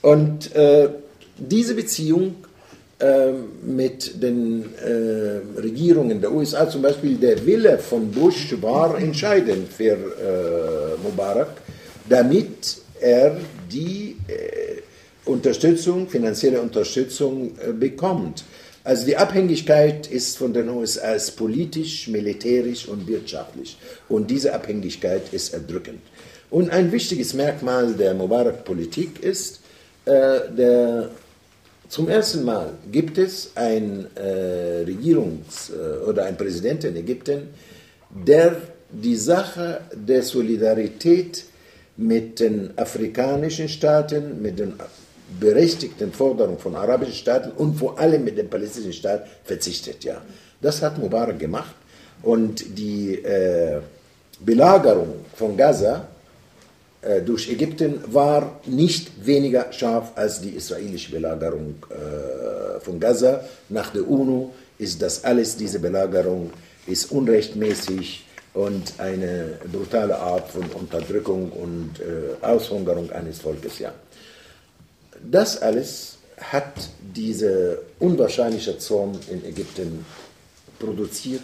Und 0.00 0.54
äh, 0.54 0.88
diese 1.36 1.74
Beziehung 1.74 2.36
äh, 2.98 3.32
mit 3.62 4.22
den 4.22 4.64
äh, 4.76 5.60
Regierungen 5.60 6.20
der 6.22 6.32
USA, 6.32 6.68
zum 6.70 6.80
Beispiel 6.80 7.16
der 7.16 7.44
Wille 7.44 7.78
von 7.78 8.10
Bush 8.10 8.54
war 8.62 8.98
entscheidend 8.98 9.68
für 9.68 9.92
äh, 9.92 11.02
Mubarak, 11.02 11.50
damit 12.08 12.83
er 13.04 13.36
die 13.70 14.16
äh, 14.28 14.80
Unterstützung, 15.26 16.08
finanzielle 16.08 16.60
Unterstützung 16.60 17.52
äh, 17.58 17.72
bekommt. 17.72 18.44
Also 18.82 19.06
die 19.06 19.16
Abhängigkeit 19.16 20.06
ist 20.06 20.36
von 20.38 20.52
den 20.52 20.68
USA 20.68 21.16
politisch, 21.36 22.08
militärisch 22.08 22.86
und 22.88 23.06
wirtschaftlich. 23.06 23.78
Und 24.08 24.30
diese 24.30 24.54
Abhängigkeit 24.54 25.32
ist 25.32 25.54
erdrückend. 25.54 26.00
Und 26.50 26.70
ein 26.70 26.92
wichtiges 26.92 27.34
Merkmal 27.34 27.94
der 27.94 28.14
Mubarak-Politik 28.14 29.22
ist, 29.22 29.60
äh, 30.04 30.40
der, 30.56 31.10
zum 31.88 32.08
ersten 32.08 32.44
Mal 32.44 32.72
gibt 32.90 33.18
es 33.18 33.52
einen 33.54 34.06
äh, 34.16 34.84
Regierungs- 34.86 35.72
äh, 35.72 36.04
oder 36.04 36.24
einen 36.26 36.36
Präsidenten 36.36 36.88
in 36.88 36.96
Ägypten, 36.96 37.48
der 38.10 38.56
die 38.90 39.16
Sache 39.16 39.80
der 39.94 40.22
Solidarität 40.22 41.44
mit 41.96 42.40
den 42.40 42.76
afrikanischen 42.76 43.68
Staaten, 43.68 44.42
mit 44.42 44.58
den 44.58 44.74
berechtigten 45.40 46.12
Forderungen 46.12 46.58
von 46.58 46.74
arabischen 46.76 47.14
Staaten 47.14 47.52
und 47.52 47.76
vor 47.76 47.98
allem 47.98 48.24
mit 48.24 48.36
dem 48.36 48.48
palästinensischen 48.48 48.98
Staat 49.00 49.26
verzichtet. 49.44 50.04
Ja. 50.04 50.20
Das 50.60 50.82
hat 50.82 50.98
Mubarak 50.98 51.38
gemacht 51.38 51.74
und 52.22 52.78
die 52.78 53.14
äh, 53.16 53.80
Belagerung 54.40 55.24
von 55.34 55.56
Gaza 55.56 56.08
äh, 57.00 57.22
durch 57.22 57.50
Ägypten 57.50 58.00
war 58.06 58.60
nicht 58.66 59.24
weniger 59.24 59.72
scharf 59.72 60.12
als 60.14 60.40
die 60.40 60.50
israelische 60.50 61.12
Belagerung 61.12 61.76
äh, 61.90 62.80
von 62.80 62.98
Gaza. 62.98 63.44
Nach 63.68 63.90
der 63.90 64.08
UNO 64.08 64.52
ist 64.78 65.00
das 65.00 65.24
alles, 65.24 65.56
diese 65.56 65.78
Belagerung 65.78 66.50
ist 66.86 67.10
unrechtmäßig 67.10 68.24
und 68.54 68.94
eine 68.98 69.58
brutale 69.70 70.16
Art 70.16 70.48
von 70.48 70.64
Unterdrückung 70.70 71.50
und 71.50 72.00
äh, 72.00 72.44
Aushungerung 72.44 73.10
eines 73.10 73.40
Volkes. 73.40 73.80
Ja. 73.80 73.92
Das 75.22 75.60
alles 75.60 76.18
hat 76.40 76.88
diese 77.00 77.78
unwahrscheinliche 77.98 78.78
Zorn 78.78 79.18
in 79.30 79.44
Ägypten 79.44 80.04
produziert. 80.78 81.42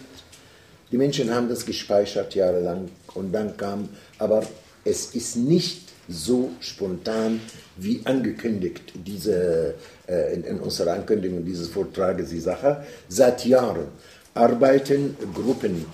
Die 0.90 0.96
Menschen 0.96 1.32
haben 1.34 1.48
das 1.48 1.66
gespeichert 1.66 2.34
jahrelang 2.34 2.88
und 3.14 3.32
dann 3.32 3.56
kam, 3.56 3.88
aber 4.18 4.42
es 4.84 5.14
ist 5.14 5.36
nicht 5.36 5.90
so 6.08 6.50
spontan 6.60 7.40
wie 7.76 8.00
angekündigt, 8.04 8.92
diese, 8.94 9.74
äh, 10.08 10.34
in, 10.34 10.44
in, 10.44 10.58
unserer 10.58 10.94
Ankündigung 10.94 11.44
dieses 11.44 11.68
Vortrages, 11.68 12.30
die 12.30 12.40
Sache. 12.40 12.84
Seit 13.08 13.44
Jahren 13.46 13.86
arbeiten 14.34 15.16
Gruppen 15.32 15.86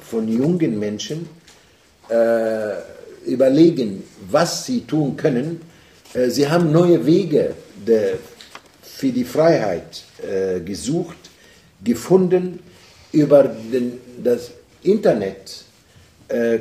von 0.00 0.28
jungen 0.28 0.78
Menschen, 0.78 1.28
äh, 2.10 2.74
überlegen, 3.24 4.02
was 4.28 4.66
sie 4.66 4.80
tun 4.80 5.16
können, 5.16 5.60
äh, 6.12 6.28
sie 6.28 6.48
haben 6.48 6.72
neue 6.72 7.06
Wege 7.06 7.54
der, 7.86 8.14
für 8.82 9.12
die 9.12 9.24
Freiheit 9.24 10.02
äh, 10.20 10.58
gesucht, 10.60 11.18
gefunden. 11.84 12.58
Über 13.12 13.44
den, 13.44 14.00
das 14.22 14.52
Internet 14.82 15.64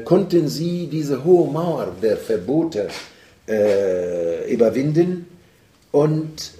konnten 0.03 0.47
sie 0.47 0.88
diese 0.88 1.24
hohe 1.24 1.51
Mauer 1.51 1.95
der 2.01 2.17
Verbote 2.17 2.88
überwinden 4.49 5.28
und 5.91 6.53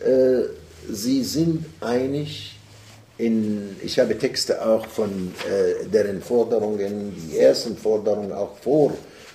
sie 0.92 1.24
sind 1.24 1.66
einig 1.82 2.59
in, 3.20 3.76
ich 3.84 4.00
habe 4.00 4.18
Texte 4.18 4.66
auch 4.66 4.88
von 4.88 5.34
äh, 5.46 5.86
deren 5.88 6.22
Forderungen, 6.22 7.14
die 7.16 7.38
ersten 7.38 7.78
Forderungen 7.78 8.32
auch 8.32 8.58
vor 8.58 8.94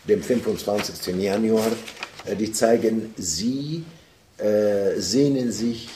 dem 0.09 0.23
25. 0.23 1.15
Januar, 1.17 1.71
äh, 2.25 2.35
die 2.35 2.51
zeigen, 2.51 3.15
sie 3.19 3.85
äh, 4.39 4.99
sehnen 4.99 5.53
sich 5.53 5.89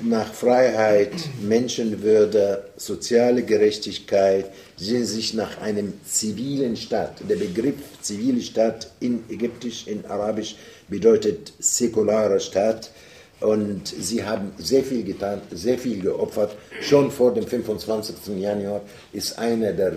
nach 0.00 0.32
Freiheit, 0.32 1.12
Menschenwürde, 1.42 2.68
soziale 2.76 3.42
Gerechtigkeit, 3.42 4.52
sehen 4.76 5.04
sich 5.04 5.34
nach 5.34 5.60
einem 5.60 5.94
zivilen 6.06 6.76
Staat. 6.76 7.16
Der 7.28 7.34
Begriff 7.34 7.74
zivile 8.00 8.40
Staat 8.40 8.92
in 9.00 9.24
Ägyptisch, 9.28 9.88
in 9.88 10.06
Arabisch 10.06 10.54
bedeutet 10.86 11.52
säkularer 11.58 12.38
Staat. 12.38 12.92
Und 13.40 13.86
sie 13.86 14.24
haben 14.24 14.52
sehr 14.58 14.82
viel 14.82 15.04
getan, 15.04 15.40
sehr 15.52 15.78
viel 15.78 16.00
geopfert. 16.00 16.56
Schon 16.80 17.10
vor 17.10 17.32
dem 17.32 17.46
25. 17.46 18.36
Januar 18.36 18.80
ist 19.12 19.38
einer 19.38 19.72
der 19.72 19.92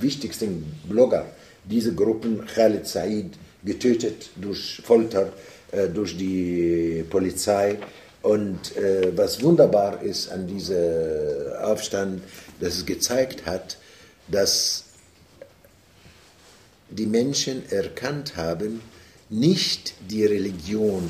wichtigsten 0.00 0.72
Blogger 0.88 1.26
dieser 1.64 1.92
Gruppen, 1.92 2.46
Khalid 2.46 2.86
Said, 2.86 3.32
getötet 3.64 4.30
durch 4.36 4.80
Folter, 4.84 5.32
äh, 5.72 5.88
durch 5.88 6.16
die 6.16 7.04
Polizei. 7.10 7.78
Und 8.22 8.76
äh, 8.76 9.16
was 9.16 9.42
wunderbar 9.42 10.02
ist 10.02 10.30
an 10.30 10.46
diesem 10.46 11.52
Aufstand, 11.62 12.22
dass 12.60 12.74
es 12.74 12.86
gezeigt 12.86 13.46
hat, 13.46 13.78
dass 14.28 14.84
die 16.90 17.06
Menschen 17.06 17.68
erkannt 17.70 18.36
haben, 18.36 18.80
nicht 19.28 19.94
die 20.08 20.24
Religion 20.24 21.08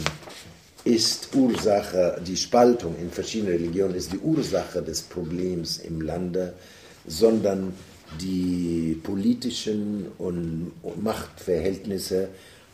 ist 0.87 1.35
Ursache, 1.35 2.21
die 2.25 2.37
Spaltung 2.37 2.95
in 3.01 3.11
verschiedenen 3.11 3.55
Religionen 3.55 3.97
ist 3.97 4.13
die 4.13 4.19
Ursache 4.19 4.81
des 4.83 5.03
Problems 5.03 5.79
im 5.79 6.01
Lande, 6.01 6.55
sondern 7.07 7.75
die 8.21 9.01
politischen 9.03 10.07
und 10.17 10.73
Machtverhältnisse. 11.03 12.29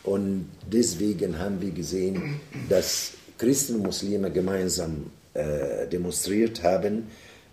Und 0.05 0.47
deswegen 0.71 1.39
haben 1.39 1.63
wir 1.63 1.71
gesehen, 1.71 2.39
dass 2.69 3.13
Christen 3.39 3.77
und 3.77 3.85
Muslime 3.85 4.31
gemeinsam 4.31 5.11
äh, 5.33 5.87
demonstriert 5.87 6.63
haben. 6.63 7.05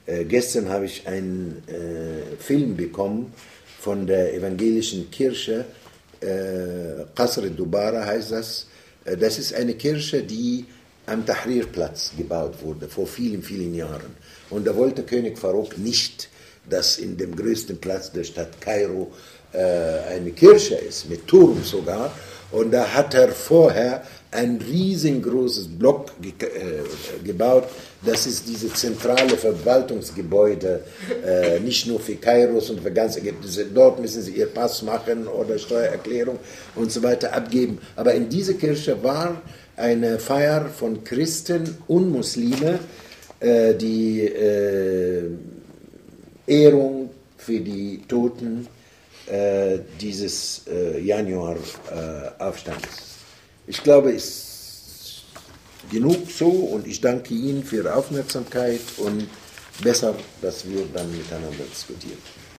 Äh, 0.05 0.25
gestern 0.25 0.67
habe 0.67 0.85
ich 0.85 1.07
einen 1.07 1.63
äh, 1.67 2.35
Film 2.37 2.75
bekommen 2.75 3.31
von 3.79 4.05
der 4.05 4.33
evangelischen 4.33 5.09
Kirche, 5.09 5.63
äh, 6.19 7.05
Qasr 7.15 7.49
Dubara 7.49 8.05
heißt 8.05 8.31
das. 8.31 8.67
Äh, 9.05 9.17
das 9.17 9.39
ist 9.39 9.53
eine 9.53 9.73
Kirche, 9.75 10.23
die 10.23 10.65
am 11.05 11.25
Tahrirplatz 11.25 12.11
gebaut 12.15 12.61
wurde, 12.61 12.87
vor 12.87 13.07
vielen, 13.07 13.41
vielen 13.41 13.73
Jahren. 13.73 14.15
Und 14.49 14.67
da 14.67 14.75
wollte 14.75 15.03
König 15.03 15.39
Farouk 15.39 15.77
nicht 15.77 16.29
dass 16.69 16.97
in 16.97 17.17
dem 17.17 17.35
größten 17.35 17.79
Platz 17.79 18.11
der 18.11 18.23
Stadt 18.23 18.59
Kairo 18.61 19.11
äh, 19.51 19.57
eine 20.09 20.31
Kirche 20.31 20.75
ist, 20.75 21.09
mit 21.09 21.27
Turm 21.27 21.63
sogar. 21.63 22.13
Und 22.51 22.71
da 22.71 22.93
hat 22.93 23.13
er 23.13 23.29
vorher 23.29 24.03
ein 24.31 24.59
riesengroßes 24.61 25.67
Block 25.67 26.11
ge 26.21 26.33
äh, 26.47 27.23
gebaut. 27.23 27.65
Das 28.05 28.27
ist 28.27 28.47
diese 28.47 28.71
zentrale 28.71 29.35
Verwaltungsgebäude, 29.37 30.83
äh, 31.25 31.59
nicht 31.59 31.87
nur 31.87 31.99
für 31.99 32.15
Kairos 32.15 32.69
und 32.69 32.81
für 32.81 32.91
ganz 32.91 33.17
Ägypten. 33.17 33.47
Dort 33.73 33.99
müssen 33.99 34.21
sie 34.21 34.33
ihr 34.33 34.47
Pass 34.47 34.81
machen 34.83 35.27
oder 35.27 35.57
Steuererklärung 35.57 36.39
und 36.75 36.91
so 36.91 37.01
weiter 37.03 37.33
abgeben. 37.33 37.79
Aber 37.95 38.13
in 38.13 38.29
dieser 38.29 38.53
Kirche 38.53 39.01
war 39.03 39.41
eine 39.75 40.19
Feier 40.19 40.65
von 40.65 41.03
Christen 41.03 41.77
und 41.87 42.11
Muslime, 42.11 42.79
äh, 43.39 43.73
die 43.73 44.25
äh, 44.25 45.23
Ehrung 46.45 47.09
für 47.37 47.59
die 47.59 48.01
Toten 48.07 48.67
äh, 49.29 49.79
dieses 49.99 50.63
äh, 50.67 50.99
Januar-Aufstandes. 50.99 52.89
Äh, 52.89 53.69
ich 53.69 53.83
glaube, 53.83 54.11
es 54.11 54.25
ist 54.25 55.23
genug 55.91 56.29
so 56.31 56.49
und 56.49 56.87
ich 56.87 57.01
danke 57.01 57.33
Ihnen 57.33 57.63
für 57.63 57.77
Ihre 57.77 57.93
Aufmerksamkeit 57.93 58.81
und 58.97 59.27
besser, 59.83 60.15
dass 60.41 60.67
wir 60.67 60.85
dann 60.93 61.15
miteinander 61.15 61.63
diskutieren. 61.71 62.17